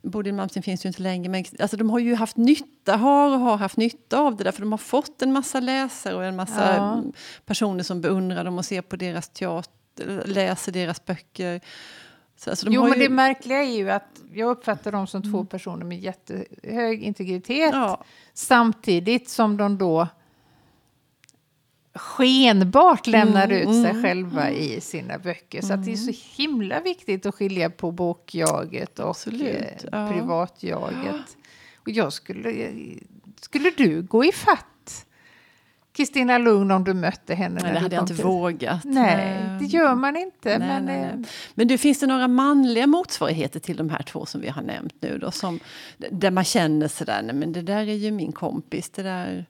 Bodil 0.03 0.33
Malmsten 0.33 0.63
finns 0.63 0.85
ju 0.85 0.87
inte 0.87 1.01
längre, 1.01 1.29
men 1.29 1.45
alltså 1.59 1.77
de 1.77 1.89
har 1.89 1.99
ju 1.99 2.15
haft 2.15 2.37
nytta, 2.37 2.95
har 2.95 3.31
och 3.31 3.39
har 3.39 3.57
haft 3.57 3.77
nytta 3.77 4.19
av 4.19 4.35
det 4.35 4.43
där, 4.43 4.51
för 4.51 4.61
de 4.61 4.71
har 4.71 4.77
fått 4.77 5.21
en 5.21 5.33
massa 5.33 5.59
läsare 5.59 6.15
och 6.15 6.23
en 6.23 6.35
massa 6.35 6.75
ja. 6.75 7.03
personer 7.45 7.83
som 7.83 8.01
beundrar 8.01 8.43
dem 8.43 8.57
och 8.57 8.65
ser 8.65 8.81
på 8.81 8.95
deras 8.95 9.29
teater, 9.29 10.23
läser 10.25 10.71
deras 10.71 11.05
böcker. 11.05 11.61
Så, 12.35 12.49
alltså 12.49 12.65
de 12.65 12.73
jo, 12.73 12.83
men 12.83 12.99
ju... 12.99 13.07
det 13.07 13.09
märkliga 13.09 13.63
är 13.63 13.77
ju 13.77 13.91
att 13.91 14.21
jag 14.33 14.49
uppfattar 14.49 14.91
dem 14.91 15.07
som 15.07 15.21
två 15.21 15.37
mm. 15.37 15.47
personer 15.47 15.85
med 15.85 15.99
jättehög 15.99 17.03
integritet, 17.03 17.73
ja. 17.73 18.03
samtidigt 18.33 19.29
som 19.29 19.57
de 19.57 19.77
då 19.77 20.07
skenbart 21.95 23.07
lämnar 23.07 23.43
mm, 23.43 23.57
ut 23.57 23.75
sig 23.81 23.89
mm, 23.89 24.03
själva 24.03 24.47
mm. 24.47 24.61
i 24.61 24.81
sina 24.81 25.17
böcker. 25.17 25.61
Så 25.61 25.75
det 25.75 25.91
är 25.91 25.95
så 25.95 26.03
mm. 26.03 26.15
himla 26.35 26.79
viktigt 26.79 27.25
att 27.25 27.35
skilja 27.35 27.69
på 27.69 27.91
bokjaget 27.91 28.99
och 28.99 29.09
Absolut, 29.09 29.85
eh, 29.91 30.11
privatjaget. 30.11 31.37
Och 31.75 31.89
jag 31.89 32.13
skulle, 32.13 32.69
skulle 33.41 33.71
du 33.77 34.01
gå 34.01 34.25
i 34.25 34.31
fatt 34.31 34.65
Kristina 35.93 36.37
Lugn 36.37 36.71
om 36.71 36.83
du 36.83 36.93
mötte 36.93 37.35
henne? 37.35 37.61
Nej, 37.63 37.73
det 37.73 37.79
hade 37.79 37.95
jag 37.95 38.03
inte 38.03 38.15
till... 38.15 38.23
vågat. 38.23 38.83
Nej, 38.83 39.57
det 39.59 39.65
gör 39.65 39.95
man 39.95 40.15
inte. 40.15 40.57
Nej, 40.57 40.67
men, 40.67 40.85
nej, 40.85 41.01
nej. 41.01 41.09
Eh, 41.09 41.27
men 41.53 41.67
du, 41.67 41.77
finns 41.77 41.99
det 41.99 42.07
några 42.07 42.27
manliga 42.27 42.87
motsvarigheter 42.87 43.59
till 43.59 43.77
de 43.77 43.89
här 43.89 44.03
två 44.03 44.25
som 44.25 44.41
vi 44.41 44.49
har 44.49 44.61
nämnt 44.61 44.95
nu 44.99 45.17
då? 45.17 45.31
Som, 45.31 45.59
där 46.11 46.31
man 46.31 46.43
känner 46.43 46.87
sådär, 46.87 47.21
nej 47.21 47.35
men 47.35 47.51
det 47.51 47.61
där 47.61 47.89
är 47.89 47.93
ju 47.93 48.11
min 48.11 48.31
kompis. 48.31 48.89
Det 48.89 49.03
där, 49.03 49.45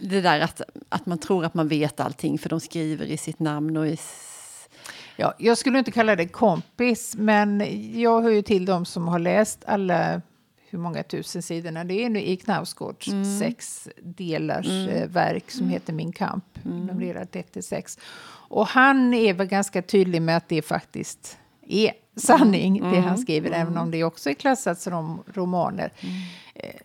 det 0.00 0.20
där 0.20 0.40
att, 0.40 0.60
att 0.88 1.06
man 1.06 1.18
tror 1.18 1.44
att 1.44 1.54
man 1.54 1.68
vet 1.68 2.00
allting 2.00 2.38
för 2.38 2.48
de 2.48 2.60
skriver 2.60 3.06
i 3.06 3.16
sitt 3.16 3.38
namn 3.38 3.76
och 3.76 3.86
i 3.86 3.98
Ja, 5.16 5.34
jag 5.38 5.58
skulle 5.58 5.78
inte 5.78 5.90
kalla 5.90 6.16
det 6.16 6.28
kompis, 6.28 7.16
men 7.16 7.62
jag 8.00 8.22
hör 8.22 8.30
ju 8.30 8.42
till 8.42 8.64
dem 8.64 8.84
som 8.84 9.08
har 9.08 9.18
läst 9.18 9.64
alla 9.66 10.22
hur 10.70 10.78
många 10.78 11.02
tusen 11.02 11.42
sidorna 11.42 11.84
det 11.84 12.04
är 12.04 12.10
nu 12.10 12.22
i 12.22 12.36
Knausgårds 12.36 13.08
mm. 13.08 13.38
sex 13.38 13.88
delars 14.02 14.66
mm. 14.66 14.88
Eh, 14.88 15.08
verk 15.08 15.50
som 15.50 15.60
mm. 15.60 15.72
heter 15.72 15.92
Min 15.92 16.12
kamp, 16.12 16.44
mm. 16.64 16.86
numrerat 16.86 17.32
1-6. 17.32 17.98
Och 18.48 18.66
han 18.66 19.14
är 19.14 19.34
väl 19.34 19.46
ganska 19.46 19.82
tydlig 19.82 20.22
med 20.22 20.36
att 20.36 20.48
det 20.48 20.62
faktiskt 20.62 21.38
är 21.66 21.92
sanning, 22.16 22.78
mm. 22.78 22.92
det 22.92 23.00
han 23.00 23.18
skriver, 23.18 23.48
mm. 23.48 23.60
även 23.60 23.78
om 23.78 23.90
det 23.90 24.04
också 24.04 24.30
är 24.30 24.34
klassat 24.34 24.80
som 24.80 25.22
romaner. 25.26 25.92
Mm. 26.00 26.14
Eh, 26.54 26.80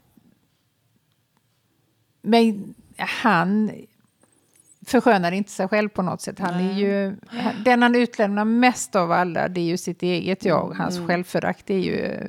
men 2.22 2.76
han 2.98 3.72
förskönar 4.86 5.32
inte 5.32 5.52
sig 5.52 5.68
själv 5.68 5.90
på 5.90 6.02
något 6.02 6.22
sätt. 6.22 6.40
Han 6.40 6.56
är 6.56 6.74
ju, 6.74 7.16
den 7.66 7.82
han 7.82 7.96
utlämnar 7.96 8.46
mest 8.46 8.96
av 8.96 9.12
alla, 9.12 9.48
det 9.48 9.62
är 9.62 9.66
ju 9.66 9.78
sitt 9.78 10.04
eget 10.04 10.46
jag. 10.46 10.66
Mm. 10.66 10.78
Hans 10.78 10.96
mm. 10.96 11.08
självförakt 11.08 11.70
är 11.70 11.78
ju 11.78 12.20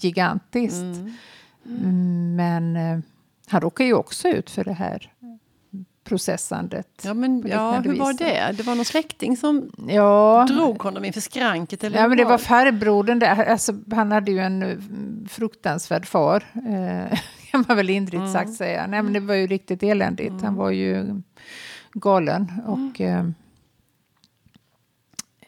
gigantiskt. 0.00 0.82
Mm. 0.82 1.12
Mm. 1.66 2.36
Men 2.36 2.76
eh, 2.76 3.04
han 3.46 3.60
råkar 3.60 3.84
ju 3.84 3.94
också 3.94 4.28
ut 4.28 4.50
för 4.50 4.64
det 4.64 4.72
här 4.72 5.12
processandet. 6.04 7.02
Ja, 7.04 7.14
men, 7.14 7.44
ja 7.48 7.80
hur 7.84 7.98
var 7.98 8.12
det? 8.12 8.52
Det 8.56 8.62
var 8.62 8.74
någon 8.74 8.84
släkting 8.84 9.36
som 9.36 9.70
ja. 9.88 10.46
drog 10.50 10.82
honom 10.82 11.04
inför 11.04 11.20
skranket? 11.20 11.84
Eller 11.84 11.98
ja, 11.98 12.08
men 12.08 12.18
det 12.18 12.24
var 12.24 12.38
farbrodern 12.38 13.18
där. 13.18 13.44
Alltså, 13.44 13.74
han 13.90 14.12
hade 14.12 14.30
ju 14.30 14.38
en 14.38 14.62
eh, 14.62 14.78
fruktansvärd 15.28 16.06
far. 16.06 16.44
Eh, 16.54 17.18
kan 17.50 17.64
man 17.68 17.76
väl 17.76 17.86
lindrigt 17.86 18.20
mm. 18.20 18.32
sagt 18.32 18.54
säga. 18.54 18.86
Nej, 18.86 19.02
men 19.02 19.12
det 19.12 19.20
var 19.20 19.34
ju 19.34 19.46
riktigt 19.46 19.82
eländigt. 19.82 20.30
Mm. 20.30 20.44
Han 20.44 20.54
var 20.54 20.70
ju 20.70 21.22
galen. 21.92 22.52
Mm. 22.52 22.64
Och, 22.64 23.00
eh, 23.00 23.24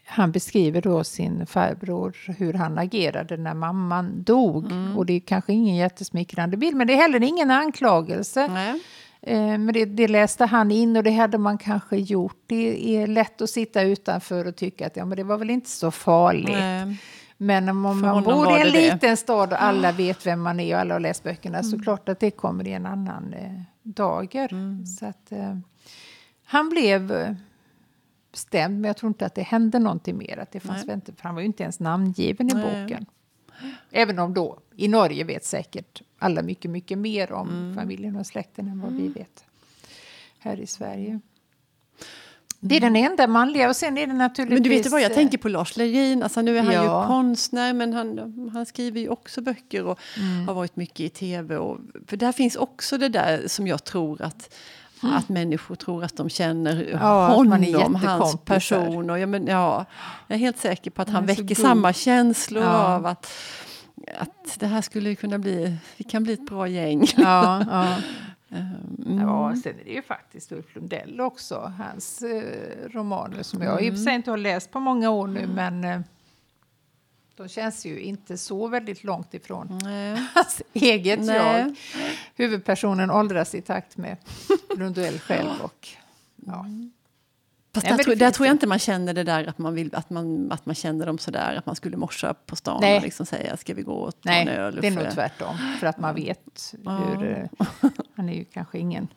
han 0.05 0.33
beskriver 0.33 0.83
då 0.83 1.05
sin 1.05 1.47
farbror, 1.47 2.17
hur 2.39 2.53
han 2.53 2.79
agerade 2.79 3.37
när 3.37 3.55
mamman 3.55 4.23
dog. 4.23 4.73
Mm. 4.73 4.99
Och 4.99 5.07
det 5.07 5.13
är 5.13 5.21
kanske 5.21 5.53
ingen 5.53 5.77
jättesmickrande 5.77 6.57
bild, 6.57 6.77
men 6.77 6.87
det 6.87 6.93
är 6.93 6.97
heller 6.97 7.23
ingen 7.23 7.51
anklagelse. 7.51 8.49
Nej. 8.49 8.81
Eh, 9.23 9.59
men 9.59 9.73
det, 9.73 9.85
det, 9.85 10.09
läste 10.09 10.45
han 10.45 10.71
in 10.71 10.97
och 10.97 11.03
det 11.03 11.11
hade 11.11 11.39
man 11.39 11.59
kanske 11.59 11.97
gjort. 11.97 12.43
Det 12.47 12.97
är 12.97 13.07
lätt 13.07 13.43
att 13.43 13.51
sitta 13.51 13.83
utanför 13.83 14.47
och 14.47 14.57
tycka 14.57 14.87
att 14.87 14.97
ja, 14.97 15.05
men 15.05 15.17
det 15.17 15.25
var 15.25 15.39
väl 15.39 15.51
inte 15.51 15.71
så 15.71 15.91
farligt. 15.91 16.59
Nej. 16.59 16.97
Men 17.43 17.69
om 17.69 17.81
man 17.81 18.25
bor 18.25 18.59
i 18.59 18.61
en 18.61 18.69
liten 18.69 18.99
det. 19.01 19.17
stad 19.17 19.53
och 19.53 19.63
alla 19.63 19.93
vet 19.93 20.27
vem 20.27 20.41
man 20.41 20.61
är 20.61 20.75
och 20.75 20.81
alla 20.81 20.95
har 20.95 21.01
läst 21.01 21.23
böckerna 21.23 21.59
mm. 21.59 21.71
så 21.71 21.79
klart 21.79 22.09
att 22.09 22.21
det 22.21 22.31
kommer 22.31 22.69
i 22.69 22.73
en 22.73 22.87
annan 22.87 23.33
eh, 23.33 23.61
dager. 23.83 24.53
Mm. 24.53 24.87
Så 24.87 25.07
att, 25.07 25.33
eh, 25.33 25.59
han 26.45 26.69
blev 26.69 27.13
eh, 27.13 27.35
stämd 28.33 28.81
men 28.81 28.89
jag 28.89 28.97
tror 28.97 29.09
inte 29.09 29.27
att 29.27 29.35
det 29.35 29.43
hände 29.43 29.79
någonting 29.79 30.19
mer. 30.19 30.39
Att 30.39 30.53
det 30.53 30.61
fanns 30.61 30.89
inte, 30.89 31.13
för 31.13 31.23
han 31.23 31.35
var 31.35 31.43
ju 31.43 31.47
inte 31.47 31.63
ens 31.63 31.81
namngiven 31.81 32.51
i 32.51 32.55
Nej. 32.55 32.83
boken. 32.83 33.07
Även 33.91 34.19
om 34.19 34.35
då 34.35 34.59
i 34.77 34.89
Norge 34.89 35.25
vet 35.25 35.45
säkert 35.45 36.03
alla 36.19 36.43
mycket, 36.43 36.71
mycket 36.71 36.99
mer 36.99 37.33
om 37.33 37.49
mm. 37.49 37.75
familjen 37.75 38.17
och 38.17 38.27
släkten 38.27 38.69
än 38.69 38.81
vad 38.81 38.93
vi 38.93 39.01
mm. 39.01 39.13
vet 39.13 39.45
här 40.39 40.61
i 40.61 40.67
Sverige. 40.67 41.21
Det 42.63 42.77
är 42.77 42.81
den 42.81 42.97
enda 42.97 43.27
manliga 43.27 43.69
och 43.69 43.77
sen 43.77 43.99
är 43.99 44.07
det 44.07 44.13
naturligtvis... 44.13 44.55
Men 44.57 44.63
du 44.63 44.69
vet 44.69 44.91
vad, 44.93 45.03
jag 45.03 45.15
tänker 45.15 45.39
på 45.39 45.49
Lars 45.49 45.77
Lerin. 45.77 46.23
Alltså, 46.23 46.43
nu 46.43 46.59
är 46.59 46.63
han 46.63 46.75
Ja. 46.75 47.03
ju 47.03 47.07
konstnär 47.07 47.73
men 47.73 47.93
han, 47.93 48.51
han 48.53 48.67
skriver 48.67 49.01
ju 49.01 49.09
också 49.09 49.41
böcker 49.41 49.85
och 49.87 49.99
har 50.47 50.55
varit 50.55 50.77
mycket 50.77 51.01
i 51.01 51.09
tv. 51.09 51.57
Och, 51.57 51.79
för 52.07 52.17
där 52.17 52.33
finns 52.33 52.57
också 52.57 52.99
det 52.99 53.09
där 53.09 53.45
som 53.47 53.67
jag 53.67 53.85
tror 53.85 54.23
att 54.23 54.55
Att 55.03 55.29
människor 55.29 55.75
tror 55.75 56.05
att 56.05 56.17
de 56.17 56.29
känner 56.31 56.89
Ja, 56.93 57.29
honom, 57.29 57.95
hans 57.95 58.37
person. 58.45 59.11
Och 59.11 59.19
ja, 59.19 59.27
men, 59.27 59.47
ja, 59.47 59.87
jag 60.27 60.35
är 60.37 60.41
helt 60.41 60.59
säker 60.59 60.91
på 60.91 61.03
att 61.03 61.09
han 61.09 61.15
Han 61.15 61.27
väcker 61.27 61.55
samma 61.55 61.93
känslor 61.93 62.63
Ja. 62.63 62.69
av 62.95 63.07
att, 63.07 63.33
att 64.19 64.57
det 64.59 64.67
här 64.67 64.83
skulle 64.83 65.15
kunna 65.15 65.39
bli, 65.39 65.77
vi 65.97 66.05
kan 66.05 66.23
bli 66.23 66.33
ett 66.33 66.47
bra 66.47 66.69
gäng. 66.69 67.07
Ja. 67.17 67.65
Mm. 68.53 69.19
ja, 69.19 69.57
sen 69.63 69.81
är 69.81 69.85
det 69.85 69.91
ju 69.91 70.03
faktiskt 70.03 70.53
Ulf 70.53 70.75
Lundell 70.75 71.21
också. 71.21 71.73
Hans 71.79 72.23
eh, 72.23 72.89
romaner 72.91 73.43
som 73.43 73.63
jag 73.63 73.83
i 73.83 73.91
och 73.91 73.95
för 73.95 74.03
sig 74.03 74.15
inte 74.15 74.31
har 74.31 74.39
läst 74.39 74.71
på 74.71 74.81
många 74.81 75.11
år 75.11 75.27
nu 75.27 75.47
men 75.47 75.85
eh, 75.85 76.01
de 77.37 77.49
känns 77.49 77.87
ju 77.87 78.01
inte 78.01 78.39
så 78.39 78.69
väldigt 78.69 79.05
långt 79.05 79.35
ifrån 79.35 79.79
Nej. 79.83 80.27
hans 80.35 80.63
eget 80.73 81.21
Nej. 81.21 81.37
jag. 81.37 81.77
Huvudpersonen 82.35 83.11
åldras 83.11 83.55
i 83.55 83.63
takt 83.63 83.97
med 83.97 84.17
Lundell 84.77 85.19
själv. 85.19 85.51
Och, 85.63 85.89
ja. 86.47 86.67
Fast 87.75 87.87
Nej, 87.87 87.97
där, 87.97 88.05
tror, 88.05 88.15
där 88.15 88.31
tror 88.31 88.47
jag 88.47 88.55
inte 88.55 88.67
man 88.67 88.79
känner 88.79 89.15
det 89.15 89.25
där 89.25 89.45
att 89.49 89.59
man, 89.59 89.75
vill, 89.75 89.95
att 89.95 90.11
man, 90.11 90.53
att 90.53 90.67
man 90.67 90.75
känner 90.75 91.07
dem 91.07 91.19
sådär, 91.19 91.55
att 91.59 91.67
man 91.67 91.77
skulle 91.77 91.97
morsa 91.97 92.35
på 92.35 92.57
stan 92.57 92.79
Nej. 92.81 92.97
och 92.97 93.03
liksom 93.03 93.27
säga 93.27 93.57
ska 93.57 93.75
vi 93.75 93.83
gå 93.83 93.93
och 93.93 94.21
ta 94.21 94.31
Nej, 94.31 94.43
en 94.43 94.49
öl? 94.49 94.79
det 94.81 94.87
är 94.87 94.91
nog 94.91 95.11
tvärtom. 95.11 95.57
För 95.81 95.87
att 95.87 95.99
man 95.99 96.15
vet 96.15 96.75
Ja. 96.85 96.97
hur... 96.97 97.49
Han 98.21 98.29
är 98.29 98.35
ju 98.35 98.45
kanske 98.45 98.79
ingen 98.79 99.09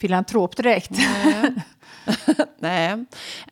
filantrop 0.00 0.56
direkt. 0.56 0.90
Nej. 0.90 1.54
Nej. 2.58 3.04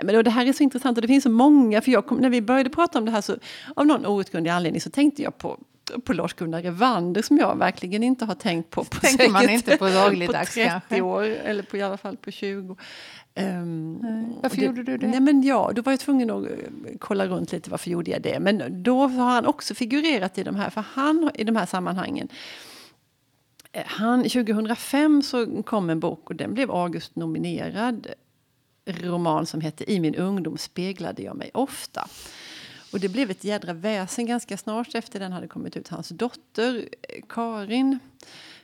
Men 0.02 0.14
då, 0.14 0.22
det 0.22 0.30
här 0.30 0.46
är 0.46 0.52
så 0.52 0.62
intressant 0.62 0.98
och 0.98 1.02
det 1.02 1.08
finns 1.08 1.24
så 1.24 1.30
många. 1.30 1.80
För 1.80 2.02
kom, 2.02 2.18
när 2.18 2.30
vi 2.30 2.42
började 2.42 2.70
prata 2.70 2.98
om 2.98 3.04
det 3.04 3.10
här 3.10 3.20
så 3.20 3.36
av 3.76 3.86
någon 3.86 4.06
outgrundlig 4.06 4.50
anledning 4.50 4.80
så 4.80 4.90
tänkte 4.90 5.22
jag 5.22 5.38
på 5.38 5.58
på 6.04 6.12
Lars-Gunnar 6.12 6.62
Revander 6.62 7.22
som 7.22 7.38
jag 7.38 7.58
verkligen 7.58 8.02
inte 8.02 8.24
har 8.24 8.34
tänkt 8.34 8.70
på. 8.70 8.84
på 8.84 9.00
Tänker 9.00 9.28
man 9.28 9.42
säkert 9.42 9.54
inte 9.54 9.76
på 9.76 9.88
dagligdags 9.88 10.54
på 10.54 10.54
30 10.54 10.70
kanske. 10.70 11.00
år, 11.00 11.22
eller 11.22 11.62
på, 11.62 11.76
i 11.76 11.82
alla 11.82 11.96
fall 11.96 12.16
på 12.16 12.30
20. 12.30 12.76
Um, 13.34 13.98
Varför 14.42 14.56
gjorde 14.56 14.82
du 14.82 14.96
det? 14.96 15.06
Nej, 15.06 15.20
men 15.20 15.42
ja, 15.42 15.72
då 15.74 15.82
var 15.82 15.92
jag 15.92 16.00
tvungen 16.00 16.30
att 16.30 16.44
eh, 16.44 16.50
kolla 16.98 17.26
runt 17.26 17.52
lite 17.52 17.70
varför 17.70 17.90
gjorde 17.90 18.10
jag 18.10 18.22
det. 18.22 18.40
Men 18.40 18.82
då 18.82 19.06
har 19.06 19.30
han 19.30 19.46
också 19.46 19.74
figurerat 19.74 20.38
i 20.38 20.42
de 20.42 20.56
här, 20.56 20.70
för 20.70 20.84
han 20.92 21.30
i 21.34 21.44
de 21.44 21.56
här 21.56 21.66
sammanhangen 21.66 22.28
han, 23.86 24.22
2005 24.22 25.22
så 25.22 25.62
kom 25.62 25.90
en 25.90 26.00
bok 26.00 26.30
och 26.30 26.36
den 26.36 26.54
blev 26.54 26.70
August-nominerad 26.70 28.06
roman 28.86 29.46
som 29.46 29.60
hette 29.60 29.92
I 29.92 30.00
min 30.00 30.14
ungdom 30.14 30.58
speglade 30.58 31.22
jag 31.22 31.36
mig 31.36 31.50
ofta. 31.54 32.08
Och 32.92 33.00
det 33.00 33.08
blev 33.08 33.30
ett 33.30 33.44
jädra 33.44 33.72
väsen 33.72 34.26
ganska 34.26 34.56
snart 34.56 34.94
efter 34.94 35.20
den 35.20 35.32
hade 35.32 35.48
kommit 35.48 35.76
ut. 35.76 35.88
Hans 35.88 36.08
dotter 36.08 36.88
eh, 37.08 37.22
Karin, 37.28 37.98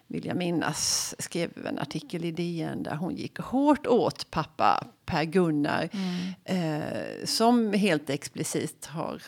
vill 0.07 0.27
jag 0.27 0.37
minnas, 0.37 1.15
skrev 1.19 1.67
en 1.67 1.79
artikel 1.79 2.25
i 2.25 2.31
DN 2.31 2.83
där 2.83 2.95
hon 2.95 3.17
gick 3.17 3.39
hårt 3.39 3.87
åt 3.87 4.31
pappa 4.31 4.87
Per-Gunnar 5.05 5.89
eh, 6.45 7.25
som 7.25 7.73
helt 7.73 8.11
explicit 8.11 8.87
har 8.87 9.23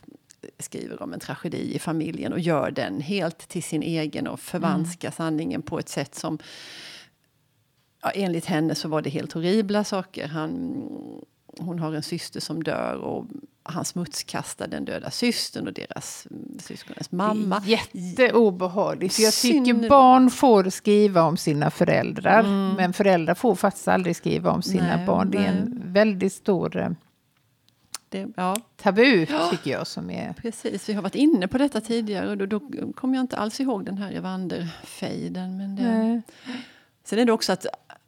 skriver 0.59 1.03
om 1.03 1.13
en 1.13 1.21
tragedi 1.21 1.75
i 1.75 1.79
familjen 1.79 2.33
och 2.33 2.41
gör 2.41 2.71
den 2.71 3.01
helt 3.01 3.39
till 3.39 3.63
sin 3.63 3.83
egen 3.83 4.27
och 4.27 4.41
förvanskar 4.41 5.11
sanningen 5.11 5.63
på 5.63 5.79
ett 5.79 5.89
sätt 5.89 6.15
som 6.15 6.39
ja, 8.03 8.11
enligt 8.11 8.45
henne 8.45 8.75
så 8.75 8.89
var 8.89 9.03
det 9.03 9.11
helt 9.11 9.33
horribla 9.33 9.85
saker. 9.85 10.29
Han, 10.29 10.83
hon 11.59 11.79
har 11.79 11.93
en 11.93 12.03
syster 12.03 12.41
som 12.41 12.63
dör 12.63 12.97
och 12.97 13.27
han 13.63 13.85
smutskastar 13.85 14.67
den 14.67 14.85
döda 14.85 15.11
systern 15.11 15.67
och 15.67 15.73
deras 15.73 16.27
mm, 16.31 16.59
syskonens 16.59 17.13
mamma. 17.13 17.63
Jätteobehagligt. 17.65 19.19
Jag 19.19 19.33
tycker 19.35 19.89
barn 19.89 20.31
får 20.31 20.71
skriva 20.71 21.23
om 21.23 21.37
sina 21.37 21.71
föräldrar. 21.71 22.43
Men 22.77 22.93
föräldrar 22.93 23.35
får 23.35 23.55
faktiskt 23.55 23.89
aldrig 23.89 24.17
skriva 24.17 24.51
om 24.51 24.63
sina 24.63 24.85
Mm. 24.85 24.97
Nej, 24.97 25.07
barn. 25.07 25.31
Det 25.31 25.39
är 25.39 25.49
en 25.49 25.83
väldigt 25.85 26.33
stor 26.33 26.77
eh, 26.77 26.91
Det, 28.15 28.29
ja, 28.37 28.57
tabu, 28.77 29.27
tycker 29.51 29.71
jag. 29.71 29.87
Som 29.87 30.11
är... 30.11 30.33
precis. 30.33 30.89
Vi 30.89 30.93
har 30.93 31.03
varit 31.03 31.15
inne 31.15 31.49
på 31.49 31.59
detta 31.59 31.81
tidigare 31.81 32.31
och 32.31 32.39
då, 32.39 32.47
då 32.47 32.61
kommer 32.93 33.15
jag 33.15 33.23
inte 33.23 33.37
alls 33.37 33.61
ihåg 33.61 33.85
den 33.85 33.99
här 33.99 34.13
Evander-fejden. 34.13 35.57
Men 35.57 35.77
det. 35.77 36.23
Sen 37.05 37.19
är 37.19 37.25
det 37.25 37.33
också 37.33 37.53
att, 37.53 37.67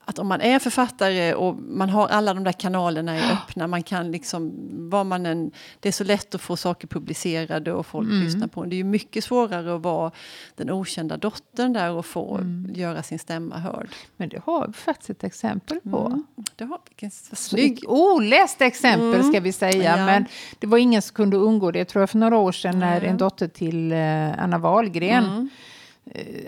att 0.08 0.18
om 0.18 0.26
man 0.28 0.40
är 0.40 0.58
författare 0.58 1.34
och 1.34 1.54
man 1.56 1.88
har 1.90 2.08
alla 2.08 2.34
de 2.34 2.44
där 2.44 2.52
kanalerna 2.52 3.14
är 3.14 3.32
öppna, 3.32 3.66
man 3.66 3.82
kan 3.82 4.10
liksom, 4.10 4.52
vad 4.90 5.06
man 5.06 5.26
än, 5.26 5.50
det 5.80 5.88
är 5.88 5.92
så 5.92 6.04
lätt 6.04 6.34
att 6.34 6.40
få 6.40 6.56
saker 6.56 6.88
publicerade 6.88 7.72
och 7.72 7.86
folk 7.86 8.08
Mm. 8.08 8.24
lyssnar 8.24 8.46
på 8.46 8.62
en. 8.62 8.68
Det 8.68 8.74
är 8.74 8.78
ju 8.78 8.84
mycket 8.84 9.24
svårare 9.24 9.74
att 9.74 9.82
vara 9.82 10.10
den 10.56 10.70
okända 10.70 11.16
dottern 11.16 11.72
där 11.72 11.90
och 11.92 12.06
få 12.06 12.34
Mm. 12.38 12.70
göra 12.74 13.02
sin 13.02 13.18
stämma 13.18 13.58
hörd. 13.58 13.88
Men 14.16 14.28
det 14.28 14.40
har 14.44 14.66
vi 14.66 14.72
faktiskt 14.72 15.10
ett 15.10 15.24
exempel 15.24 15.80
på. 15.80 16.06
Mm. 16.06 16.24
Det 16.56 16.64
har 16.64 16.78
vilken 16.88 17.10
snygg. 17.10 17.84
oläst 17.88 18.60
exempel 18.62 19.14
Mm. 19.20 19.32
ska 19.32 19.40
vi 19.40 19.52
säga. 19.52 19.96
Ja. 19.96 20.06
Men 20.06 20.24
det 20.58 20.66
var 20.66 20.78
ingen 20.78 21.02
som 21.02 21.14
kunde 21.14 21.36
undgå 21.36 21.70
det. 21.70 21.84
Tror 21.84 22.02
jag 22.02 22.10
för 22.10 22.18
några 22.18 22.36
år 22.36 22.52
sedan 22.52 22.78
när 22.78 23.04
en 23.04 23.16
dotter 23.16 23.48
till 23.48 23.92
eh, 23.92 24.42
Anna 24.42 24.58
Wahlgren 24.58 25.24
Mm. 25.24 25.48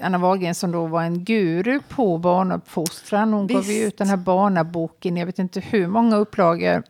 Anna 0.02 0.18
Wahlgren 0.18 0.54
som 0.54 0.72
då 0.72 0.87
var 0.87 1.02
en 1.02 1.24
guru 1.24 1.81
på 1.88 2.18
barnuppfostran. 2.18 3.33
Hon 3.33 3.46
gav 3.46 3.62
ju 3.62 3.72
Visst. 3.72 3.87
ut 3.87 3.98
den 3.98 4.09
här 4.09 4.16
barnaboken. 4.16 5.16
Jag 5.16 5.26
vet 5.26 5.38
inte 5.38 5.61
hur 5.61 5.87
många 5.87 6.16
upplagor. 6.16 6.83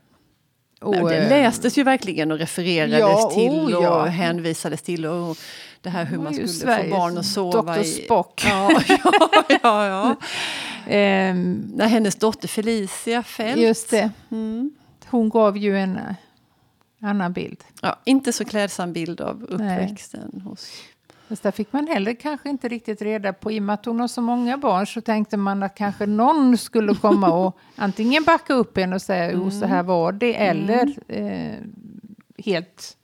Och, 0.80 0.94
Nej, 0.94 1.04
det 1.04 1.16
eh, 1.16 1.28
lästes 1.28 1.78
ju 1.78 1.82
verkligen 1.82 2.32
och 2.32 2.38
refererades 2.38 2.98
Ja, 2.98 3.30
till 3.34 3.50
oh, 3.50 3.76
och 3.76 3.84
ja. 3.84 4.04
hänvisades 4.04 4.82
till. 4.82 5.06
Och 5.06 5.36
det 5.82 5.90
här 5.90 6.04
hur 6.04 6.18
man 6.18 6.34
skulle 6.34 6.48
få 6.48 6.54
Sveriges 6.54 6.92
barn 6.92 7.18
att 7.18 7.26
sova 7.26 7.74
Dr. 7.74 7.80
i... 7.80 7.84
Spock. 7.84 8.42
Ja, 8.46 8.82
ja, 8.88 9.44
ja, 9.62 9.86
ja. 9.86 10.16
ehm, 10.86 11.72
När 11.74 11.86
hennes 11.86 12.16
dotter 12.16 12.48
Felicia 12.48 13.22
Fält. 13.22 13.60
just 13.60 13.90
det. 13.90 14.10
Mm. 14.30 14.70
Hon 15.06 15.28
gav 15.28 15.56
ju 15.56 15.78
en 15.78 15.96
eh, 15.96 17.10
annan 17.10 17.32
bild. 17.32 17.64
Ja, 17.82 17.96
inte 18.04 18.32
så 18.32 18.44
klädsam 18.44 18.92
bild 18.92 19.20
av 19.20 19.46
Nej. 19.50 19.84
uppväxten. 19.84 20.42
Hos... 20.44 20.70
Fast 21.28 21.42
där 21.42 21.50
fick 21.50 21.72
man 21.72 21.86
heller 21.86 22.14
kanske 22.14 22.48
inte 22.50 22.68
riktigt 22.68 23.02
reda 23.02 23.32
på. 23.32 23.52
I 23.52 23.58
och 23.58 23.62
med 23.62 23.74
att 23.74 23.84
hon 23.84 24.00
har 24.00 24.08
så 24.08 24.22
många 24.22 24.58
barn 24.58 24.86
så 24.86 25.00
tänkte 25.00 25.36
man 25.36 25.62
att 25.62 25.74
kanske 25.74 26.06
någon 26.06 26.58
skulle 26.58 26.94
komma 26.94 27.30
och 27.32 27.58
antingen 27.76 28.24
backa 28.24 28.54
upp 28.54 28.78
en 28.78 28.92
och 28.92 29.02
säga 29.02 29.32
jo 29.32 29.50
så 29.50 29.66
här 29.66 29.82
var 29.82 30.12
det 30.12 30.34
eller 30.46 30.94
eh, 31.08 31.54
helt 32.44 32.96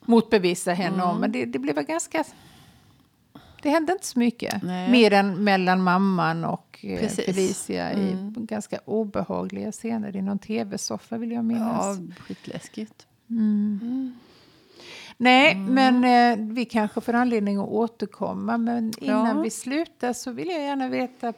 motbevisa 0.00 0.72
henne 0.72 1.02
om. 1.02 1.18
Men 1.20 1.32
det, 1.32 1.44
det 1.44 1.58
blev 1.58 1.74
väl 1.74 1.84
ganska... 1.84 2.24
Det 3.62 3.70
hände 3.70 3.92
inte 3.92 4.06
så 4.06 4.18
mycket. 4.18 4.62
Nej. 4.62 4.90
Mer 4.90 5.12
än 5.12 5.44
mellan 5.44 5.82
mamman 5.82 6.44
och 6.44 6.78
eh, 6.82 6.98
Precis. 7.00 7.24
Felicia 7.24 7.92
i 7.92 8.12
Mm. 8.12 8.46
ganska 8.46 8.78
obehagliga 8.84 9.72
scener 9.72 10.16
i 10.16 10.22
någon 10.22 10.38
tv-soffa 10.38 11.18
vill 11.18 11.30
jag 11.30 11.38
Ja, 11.38 11.42
minnas. 11.42 11.98
skitläskigt. 12.20 13.06
Nej, 15.16 15.52
Mm. 15.52 15.74
men 16.00 16.04
eh, 16.40 16.54
vi 16.54 16.64
kanske 16.64 17.00
får 17.00 17.12
anledning 17.14 17.56
att 17.58 17.68
återkomma. 17.68 18.58
Men 18.58 18.92
innan 19.00 19.36
Ja. 19.36 19.42
vi 19.42 19.50
slutar 19.50 20.12
så 20.12 20.30
vill 20.30 20.48
jag 20.48 20.62
gärna 20.62 20.88
veta 20.88 21.32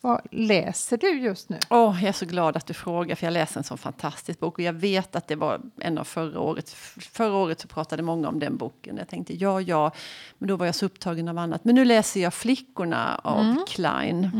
vad 0.00 0.20
läser 0.30 0.96
du 0.96 1.10
just 1.20 1.48
nu? 1.48 1.58
Åh, 1.70 1.96
jag 2.00 2.08
är 2.08 2.12
så 2.12 2.26
glad 2.26 2.56
att 2.56 2.66
du 2.66 2.74
frågar, 2.74 3.14
för 3.16 3.26
jag 3.26 3.32
läser 3.32 3.60
en 3.60 3.64
sån 3.64 3.78
fantastisk 3.78 4.40
bok. 4.40 4.58
Och 4.58 4.64
jag 4.64 4.72
vet 4.72 5.16
att 5.16 5.28
det 5.28 5.36
var 5.36 5.60
en 5.80 5.98
av 5.98 6.04
förra 6.04 6.40
året. 6.40 6.70
Förra 7.00 7.34
året 7.36 7.60
så 7.60 7.68
pratade 7.68 8.02
många 8.02 8.28
om 8.28 8.38
den 8.38 8.56
boken. 8.56 8.96
Jag 8.96 9.08
tänkte 9.08 9.34
ja, 9.36 9.60
ja, 9.60 9.90
men 10.38 10.48
då 10.48 10.56
var 10.56 10.66
jag 10.66 10.74
så 10.74 10.86
upptagen 10.86 11.28
av 11.28 11.38
annat. 11.38 11.64
Men 11.64 11.74
nu 11.74 11.84
läser 11.84 12.20
jag 12.20 12.34
Flickorna 12.34 13.20
av 13.24 13.56
Klein. 13.68 14.30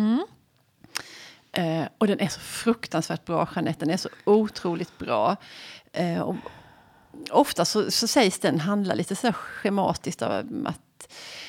Eh, 1.52 1.84
och 1.98 2.06
den 2.06 2.20
är 2.20 2.28
så 2.28 2.40
fruktansvärt 2.40 3.24
bra, 3.24 3.48
Jeanette. 3.54 3.84
Den 3.84 3.90
är 3.94 3.96
så 3.96 4.08
otroligt 4.24 4.98
bra. 4.98 5.36
Eh, 5.92 6.20
och 6.20 6.36
ofta 7.30 7.64
så, 7.64 7.90
så 7.90 8.06
sägs 8.06 8.38
den 8.38 8.60
handla 8.60 8.94
lite 8.94 9.16
så 9.16 9.32
schematiskt 9.32 10.22
om 10.22 10.66
att 10.66 11.08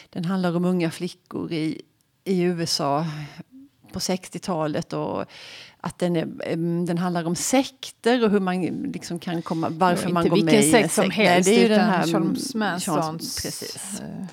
den 0.10 0.26
handlar 0.26 0.56
om 0.56 0.65
unga 0.65 0.91
flickor 0.91 1.52
i, 1.52 1.82
i 2.23 2.41
USA 2.41 3.06
på 3.91 3.99
60-talet 3.99 4.93
och 4.93 5.26
att 5.82 5.99
den, 5.99 6.15
är, 6.15 6.26
den 6.86 6.97
handlar 6.97 7.28
om 7.28 7.36
sekter 7.36 8.23
och 8.23 8.32
hur 8.32 8.39
man 8.39 8.62
liksom 8.65 9.19
kan 9.19 9.41
komma, 9.41 9.69
varför 9.69 10.10
man 10.10 10.30
går 10.30 10.43
med 10.43 10.54
i 10.54 10.58
en 10.58 10.71
sekt 10.71 10.93
som 10.93 11.12
helst, 11.12 11.47
Nej, 11.47 11.56
det 11.56 11.62
är 11.62 11.69
ju 11.69 11.76
den 11.76 11.89
här 11.89 12.08
Charles 12.08 12.56
Mansons 12.56 13.41
precis. 13.43 14.02
eh, 14.02 14.26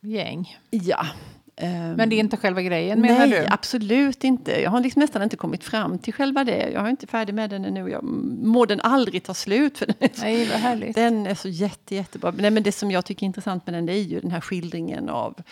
gäng. 0.00 0.58
Ja. 0.70 1.06
Ehm, 1.62 1.92
Men 1.92 2.08
det 2.08 2.16
är 2.16 2.20
inte 2.20 2.36
själva 2.36 2.62
grejen 2.62 3.00
menar 3.00 3.18
Nej, 3.26 3.30
du? 3.40 3.46
absolut 3.50 4.24
inte. 4.24 4.60
Jag 4.62 4.70
har 4.70 4.80
liksom 4.80 5.00
nästan 5.00 5.22
inte 5.22 5.36
kommit 5.36 5.64
fram 5.64 5.98
till 5.98 6.14
själva 6.14 6.44
det. 6.44 6.70
Jag 6.72 6.84
är 6.86 6.90
inte 6.90 7.06
färdig 7.06 7.34
med 7.34 7.50
den 7.50 7.64
ännu. 7.64 7.90
Jag 7.90 8.04
må 8.44 8.64
den 8.66 8.80
aldrig 8.80 9.22
ta 9.22 9.34
slut. 9.34 9.78
För 9.78 9.86
den 9.86 9.94
är 9.98 10.10
så, 10.14 10.22
Nej, 10.22 10.46
vad 10.46 10.60
härligt. 10.60 10.94
den 10.94 11.26
är 11.26 11.34
så 11.34 11.48
jätte, 11.48 11.94
jättebra. 11.94 12.34
Nej, 12.36 12.50
men 12.50 12.62
det 12.62 12.72
som 12.72 12.90
jag 12.90 13.04
tycker 13.04 13.24
är 13.24 13.26
intressant 13.26 13.66
med 13.66 13.74
den 13.74 13.88
är 13.88 13.92
ju 13.92 14.20
den 14.20 14.30
här 14.30 14.40
skildringen 14.40 15.08
av, 15.08 15.42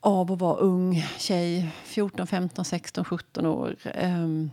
av 0.00 0.32
att 0.32 0.38
vara 0.40 0.56
ung 0.56 1.04
tjej, 1.18 1.66
14, 1.84 2.26
15, 2.26 2.64
16, 2.64 3.04
17 3.04 3.46
år. 3.46 3.76
Ehm, 3.94 4.50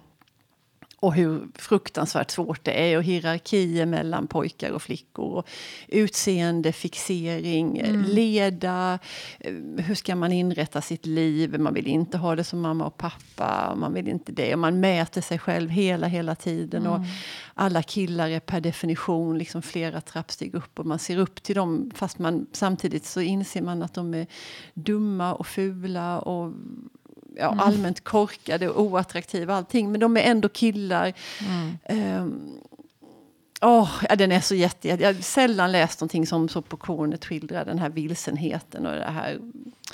och 1.00 1.14
hur 1.14 1.48
fruktansvärt 1.56 2.32
svårt 2.32 2.64
det 2.64 2.92
är 2.92 2.98
och 2.98 3.04
hierarkier 3.04 3.86
mellan 3.86 4.28
pojkar 4.28 4.72
och 4.72 4.82
flickor. 4.82 5.38
Och 5.38 5.48
utseende, 5.88 6.72
fixering, 6.72 7.78
mm. 7.78 8.04
leda. 8.04 9.00
Eh, 9.40 9.54
hur 9.78 9.96
ska 9.96 10.16
man 10.16 10.32
inrätta 10.32 10.82
sitt 10.82 11.06
liv? 11.06 11.60
Man 11.60 11.74
vill 11.74 11.88
inte 11.88 12.18
ha 12.18 12.36
det 12.36 12.44
som 12.44 12.62
mamma 12.62 12.86
och 12.86 12.98
pappa. 12.98 13.76
Man 13.76 13.94
vill 13.94 14.08
inte 14.08 14.32
det. 14.32 14.54
Och 14.54 14.60
man 14.60 14.80
mäter 14.80 15.22
sig 15.22 15.40
själv 15.40 15.70
hela, 15.70 16.08
hela 16.08 16.36
tiden. 16.36 16.82
Mm. 16.82 16.94
Och 16.94 17.08
alla 17.54 17.84
killar 17.84 18.30
är 18.30 18.40
per 18.40 18.62
definition 18.62 19.38
liksom 19.38 19.62
flera 19.62 20.02
trappsteg 20.02 20.56
upp 20.56 20.80
och 20.80 20.86
man 20.86 21.00
ser 21.00 21.18
upp 21.18 21.44
till 21.44 21.56
dem 21.56 21.92
fast 21.96 22.20
man 22.20 22.48
samtidigt 22.52 23.06
så 23.06 23.22
inser 23.22 23.62
man 23.62 23.84
att 23.84 23.94
de 23.94 24.14
är 24.14 24.28
dumma 24.74 25.34
och 25.34 25.48
fula 25.48 26.20
och 26.20 26.54
ja, 27.40 27.52
mm. 27.52 27.60
allmänt 27.60 28.04
korkade 28.04 28.70
och 28.70 28.82
oattraktiva 28.82 29.56
allting. 29.56 29.92
Men 29.92 30.00
de 30.00 30.18
är 30.18 30.22
ändå 30.22 30.50
killar. 30.50 31.14
Mm. 31.40 32.22
Um, 32.22 32.60
Oh, 33.62 33.90
ja, 34.10 34.16
den 34.16 34.32
är 34.32 34.40
så 34.40 34.56
jätte... 34.56 34.88
Jag 34.88 35.14
har 35.14 35.22
sällan 35.22 35.72
läst 35.72 36.02
någonting 36.02 36.28
som 36.28 36.50
så 36.50 36.62
på 36.62 36.78
kornet 36.78 37.26
skildrar 37.26 37.66
den 37.66 37.80
här 37.80 37.90
vilsenheten 37.90 38.86
och 38.86 38.96
det 38.96 39.04
här... 39.04 39.40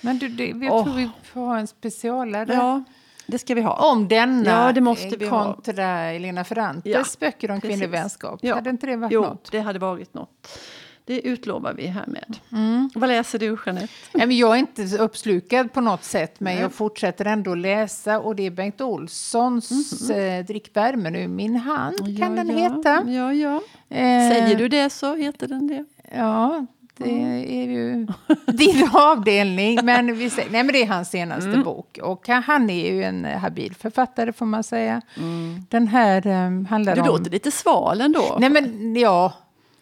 Men 0.01 0.17
du, 0.17 0.27
det, 0.27 0.47
jag 0.47 0.73
oh. 0.73 0.84
tror 0.84 0.95
vi 0.95 1.10
får 1.23 1.41
ha 1.41 1.60
en 1.60 1.67
specialare. 1.67 2.53
Ja, 2.53 2.84
det 3.25 3.39
ska 3.39 3.56
vi 3.56 3.62
ha. 3.62 3.91
Om 3.91 4.08
denna 4.08 4.49
ja, 4.49 4.71
det 4.71 4.82
måste 4.82 5.17
vi 5.17 5.29
kontra 5.29 5.84
ha. 5.84 5.91
Elena 5.91 6.43
Ferrantes 6.43 6.91
ja, 6.93 7.06
böcker 7.19 7.51
om 7.51 7.62
kvinnlig 7.62 7.89
vänskap. 7.89 8.39
Ja. 8.43 8.56
Hade 8.56 8.69
inte 8.69 8.88
det 8.88 8.95
varit 8.95 9.13
jo, 9.13 9.21
något? 9.21 9.51
det 9.51 9.60
hade 9.60 9.79
varit 9.79 10.13
något. 10.13 10.60
Det 11.06 11.28
utlovar 11.28 11.74
vi 11.74 11.88
härmed. 11.88 12.38
Mm. 12.52 12.89
Vad 12.96 13.10
läser 13.10 13.39
du, 13.39 13.58
Jeanette? 13.66 14.34
Jag 14.34 14.54
är 14.54 14.56
inte 14.56 14.98
uppslukad 14.98 15.74
på 15.74 15.82
något 15.82 16.04
sätt, 16.04 16.39
men 16.39 16.56
jag 16.56 16.74
fortsätter 16.74 17.26
ändå 17.26 17.56
läsa. 17.56 18.20
Och 18.20 18.36
det 18.36 18.46
är 18.46 18.52
Bengt 18.52 18.82
Olssons 18.82 20.10
mm. 20.10 20.39
eh, 20.39 20.46
Drick 20.46 20.76
värmen 20.76 21.16
ur 21.16 21.28
min 21.28 21.56
hand, 21.56 21.96
ja, 22.00 22.26
kan 22.26 22.36
den 22.36 22.48
ja. 22.48 22.56
heta. 22.56 23.04
Ja, 23.08 23.34
ja. 23.34 23.56
Eh, 23.89 24.30
Säger 24.30 24.56
du 24.56 24.68
det 24.68 24.89
så 24.89 25.16
heter 25.16 25.48
den 25.48 25.68
det. 25.68 25.86
Ja, 26.16 26.66
det 26.98 27.22
är 27.62 27.68
ju 27.68 28.08
din 28.48 28.89
avdelning. 28.94 29.80
Men, 29.84 30.16
vi 30.16 30.30
säger, 30.30 30.52
nej, 30.52 30.63
men 30.63 30.74
det 30.74 30.82
är 30.82 30.88
hans 30.88 31.10
senaste 31.10 31.50
mm. 31.50 31.63
bok. 31.63 32.00
Och 32.04 32.28
han 32.28 32.70
är 32.70 32.92
ju 32.92 33.04
en 33.04 33.26
habil 33.26 33.76
författare, 33.76 34.34
får 34.34 34.46
man 34.46 34.63
säga. 34.63 35.02
Mm. 35.18 35.66
Den 35.70 35.88
här 35.88 36.28
um, 36.28 36.66
handlar 36.66 36.96
du 36.96 37.02
om... 37.02 37.08
Du 37.08 37.13
låter 37.13 37.32
lite 37.32 37.52
sval 37.52 38.02
ändå. 38.02 38.38
Nej, 38.39 38.50
men 38.50 38.96
ja 38.96 39.34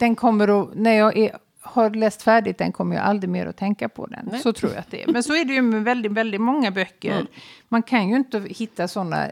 den 0.01 0.15
kommer 0.15 0.61
att, 0.61 0.75
när 0.75 0.93
jag 0.93 1.17
är, 1.17 1.37
har 1.61 1.89
läst 1.89 2.21
färdigt 2.21 2.57
den 2.57 2.71
kommer 2.71 2.95
jag 2.95 3.05
aldrig 3.05 3.29
mer 3.29 3.45
att 3.45 3.57
tänka 3.57 3.89
på 3.89 4.05
den. 4.05 4.29
Nej. 4.31 4.41
Så 4.41 4.53
tror 4.53 4.71
jag 4.71 4.79
att 4.79 4.91
det 4.91 5.03
är. 5.03 5.11
Men 5.11 5.23
så 5.23 5.35
är 5.35 5.45
det 5.45 5.53
ju 5.53 5.61
med 5.61 5.83
väldigt, 5.83 6.11
väldigt 6.11 6.41
många 6.41 6.71
böcker. 6.71 7.11
Mm. 7.11 7.27
Man 7.69 7.83
kan 7.83 8.09
ju 8.09 8.15
inte 8.15 8.39
hitta 8.39 8.87
sådana 8.87 9.31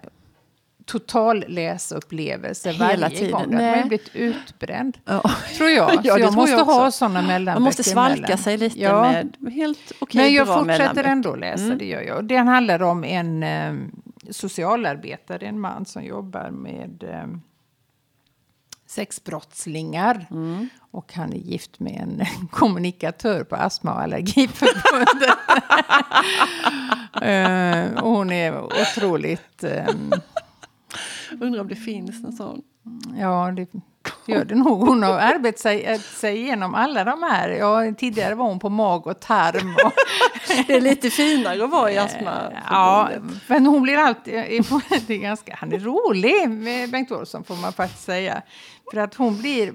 totalläsupplevelser 0.86 2.73
varje 2.79 3.10
tiden. 3.10 3.32
gång. 3.32 3.53
Man 3.53 3.63
har 3.63 3.84
blivit 3.84 4.15
utbränd, 4.15 4.97
ja. 5.05 5.32
tror 5.58 5.69
jag. 5.69 5.93
Så 5.95 6.01
ja, 6.03 6.19
jag 6.19 6.34
måste 6.34 6.55
jag 6.55 6.65
ha 6.65 6.91
sådana 6.91 7.21
mellanböcker. 7.21 7.53
Man 7.53 7.63
måste 7.63 7.84
svalka 7.84 8.17
emellan. 8.17 8.38
sig 8.38 8.58
lite 8.58 8.79
ja. 8.79 9.23
med 9.38 9.53
helt 9.53 9.91
okej 9.99 10.21
Men 10.21 10.34
jag 10.34 10.47
fortsätter 10.47 11.03
ändå 11.03 11.36
läsa, 11.36 11.63
mm. 11.63 11.77
det 11.77 11.86
gör 11.86 12.01
jag. 12.01 12.25
Den 12.25 12.47
handlar 12.47 12.82
om 12.82 13.03
en 13.03 13.43
um, 13.43 14.01
socialarbetare, 14.29 15.45
en 15.45 15.60
man 15.60 15.86
som 15.86 16.03
jobbar 16.03 16.49
med 16.49 17.03
um, 17.23 17.41
sexbrottslingar. 18.89 20.28
Mm. 20.32 20.69
Och 20.91 21.13
han 21.13 21.34
är 21.34 21.38
gift 21.38 21.80
med 21.80 22.02
en 22.02 22.25
kommunikatör 22.52 23.43
på 23.43 23.56
Astma 23.56 23.93
och 23.93 24.02
allergiförbundet. 24.02 25.38
uh, 27.23 28.04
och 28.04 28.10
hon 28.12 28.32
är 28.32 28.63
otroligt... 28.63 29.63
Um, 29.63 30.13
Undrar 31.41 31.62
om 31.62 31.67
det 31.67 31.75
finns 31.75 32.23
en 32.25 32.34
sån. 32.34 32.62
Ja, 33.17 33.54
det 33.56 33.67
gör 34.25 34.45
det 34.45 34.55
nog. 34.55 34.88
Hon 34.88 35.03
har 35.03 35.19
arbetat 35.19 35.60
sig, 35.60 35.99
sig 35.99 36.38
igenom 36.38 36.75
alla 36.75 37.03
de 37.03 37.23
här. 37.23 37.49
Ja, 37.49 37.93
tidigare 37.97 38.36
var 38.36 38.45
hon 38.45 38.60
på 38.60 38.69
mag 38.69 39.08
och 39.08 39.19
tarm. 39.19 39.75
Och 39.86 39.93
det 40.67 40.73
är 40.73 40.82
lite 40.82 41.10
finare 41.10 41.63
att 41.63 41.69
vara 41.69 41.91
i 41.91 41.97
astma. 41.97 42.53
Ja, 42.69 43.10
men 43.47 43.65
hon 43.65 43.82
blir 43.82 43.97
alltid... 43.97 44.34
Det 45.08 45.13
är 45.13 45.17
ganska, 45.17 45.55
han 45.55 45.73
är 45.73 45.79
rolig, 45.79 46.49
med 46.49 46.91
Bengt 46.91 47.12
Olsson 47.12 47.43
får 47.43 47.55
man 47.55 47.73
faktiskt 47.73 48.03
säga. 48.03 48.41
För 48.91 48.99
att 48.99 49.15
hon 49.15 49.38
blir 49.41 49.73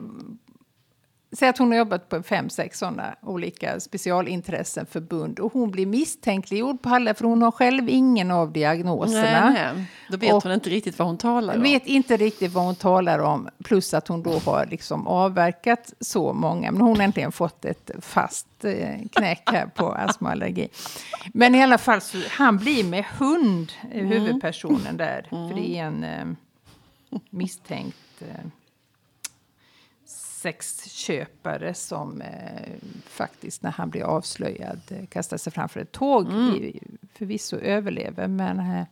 Säg 1.36 1.48
att 1.48 1.58
hon 1.58 1.70
har 1.70 1.78
jobbat 1.78 2.08
på 2.08 2.22
fem, 2.22 2.50
sex 2.50 2.78
sådana 2.78 3.14
olika 3.22 3.80
specialintressenförbund 3.80 5.38
och 5.38 5.52
hon 5.52 5.70
blir 5.70 5.86
misstänkliggjord 5.86 6.82
på 6.82 6.88
alla 6.88 7.14
för 7.14 7.24
hon 7.24 7.42
har 7.42 7.50
själv 7.50 7.88
ingen 7.88 8.30
av 8.30 8.52
diagnoserna. 8.52 9.50
Nej, 9.50 9.72
nej. 9.74 9.84
Då 10.10 10.16
vet 10.16 10.32
och 10.32 10.42
hon 10.42 10.52
inte 10.52 10.70
riktigt 10.70 10.98
vad 10.98 11.08
hon 11.08 11.18
talar 11.18 11.54
om. 11.54 11.62
vet 11.62 11.86
inte 11.86 12.16
riktigt 12.16 12.52
vad 12.52 12.64
hon 12.64 12.74
talar 12.74 13.18
om. 13.18 13.48
Plus 13.64 13.94
att 13.94 14.08
hon 14.08 14.22
då 14.22 14.38
har 14.38 14.66
liksom 14.70 15.06
avverkat 15.06 15.94
så 16.00 16.32
många. 16.32 16.72
Men 16.72 16.80
hon 16.80 16.96
har 16.96 17.04
äntligen 17.04 17.32
fått 17.32 17.64
ett 17.64 17.90
fast 18.00 18.64
eh, 18.64 18.88
knäck 19.12 19.42
här 19.46 19.66
på 19.66 19.92
astmaallergi. 19.98 20.68
Men 21.32 21.54
i 21.54 21.62
alla 21.62 21.78
fall, 21.78 22.00
så, 22.00 22.18
han 22.30 22.58
blir 22.58 22.84
med 22.84 23.04
hund, 23.18 23.72
mm. 23.92 24.06
huvudpersonen 24.06 24.96
där. 24.96 25.28
Mm. 25.32 25.48
För 25.48 25.56
det 25.56 25.78
är 25.78 25.84
en 25.84 26.04
eh, 26.04 27.18
misstänkt... 27.30 28.22
Sexköpare 30.44 31.74
som 31.74 32.20
eh, 32.20 32.72
faktiskt 33.06 33.62
när 33.62 33.70
han 33.70 33.90
blir 33.90 34.02
avslöjad 34.02 34.80
eh, 34.88 35.06
kastar 35.06 35.36
sig 35.36 35.52
framför 35.52 35.80
ett 35.80 35.92
tåg. 35.92 36.26
Mm. 36.26 36.54
I, 36.54 36.80
förvisso 37.14 37.56
överlever, 37.56 38.28
men 38.28 38.58
eh, 38.58 38.84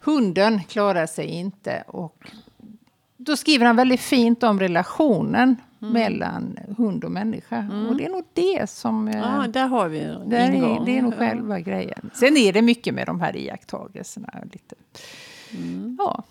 hunden 0.00 0.64
klarar 0.64 1.06
sig 1.06 1.26
inte. 1.26 1.84
Och 1.86 2.30
då 3.16 3.36
skriver 3.36 3.66
han 3.66 3.76
väldigt 3.76 4.00
fint 4.00 4.42
om 4.42 4.60
relationen 4.60 5.56
mm. 5.82 5.92
mellan 5.92 6.58
hund 6.76 7.04
och 7.04 7.12
människa. 7.12 7.56
Mm. 7.56 7.86
Och 7.86 7.96
det 7.96 8.04
är 8.04 8.10
nog 8.10 8.24
det 8.32 8.70
som... 8.70 9.08
Eh, 9.08 9.18
ja, 9.18 9.46
där 9.48 9.66
har 9.66 9.88
vi 9.88 9.98
där 10.00 10.38
är, 10.38 10.84
Det 10.84 10.98
är 10.98 11.02
nog 11.02 11.14
själva 11.14 11.60
grejen. 11.60 12.10
Sen 12.14 12.36
är 12.36 12.52
det 12.52 12.62
mycket 12.62 12.94
med 12.94 13.06
de 13.06 13.20
här 13.20 13.36
iakttagelserna. 13.36 14.34
Lite. 14.52 14.74
Mm. 15.50 15.96
Ja. 15.98 16.24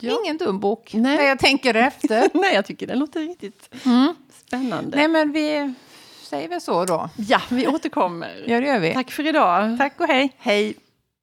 Ja. 0.00 0.18
Ingen 0.24 0.36
dum 0.36 0.60
bok, 0.60 0.94
Nej. 0.94 1.16
när 1.16 1.24
jag 1.24 1.38
tänker 1.38 1.74
efter. 1.74 2.30
Nej, 2.34 2.54
jag 2.54 2.64
tycker 2.66 2.86
det 2.86 2.94
låter 2.94 3.20
riktigt 3.20 3.70
mm. 3.84 4.14
spännande. 4.46 4.96
Nej, 4.96 5.08
men 5.08 5.32
vi 5.32 5.74
säger 6.22 6.48
väl 6.48 6.60
så 6.60 6.84
då. 6.84 7.10
Ja, 7.16 7.40
vi 7.50 7.66
återkommer. 7.66 8.44
Ja, 8.46 8.60
det 8.60 8.66
gör 8.66 8.78
vi. 8.78 8.94
Tack 8.94 9.10
för 9.10 9.26
idag. 9.26 9.78
Tack 9.78 10.00
och 10.00 10.06
hej. 10.06 10.32
Hej. 10.38 10.74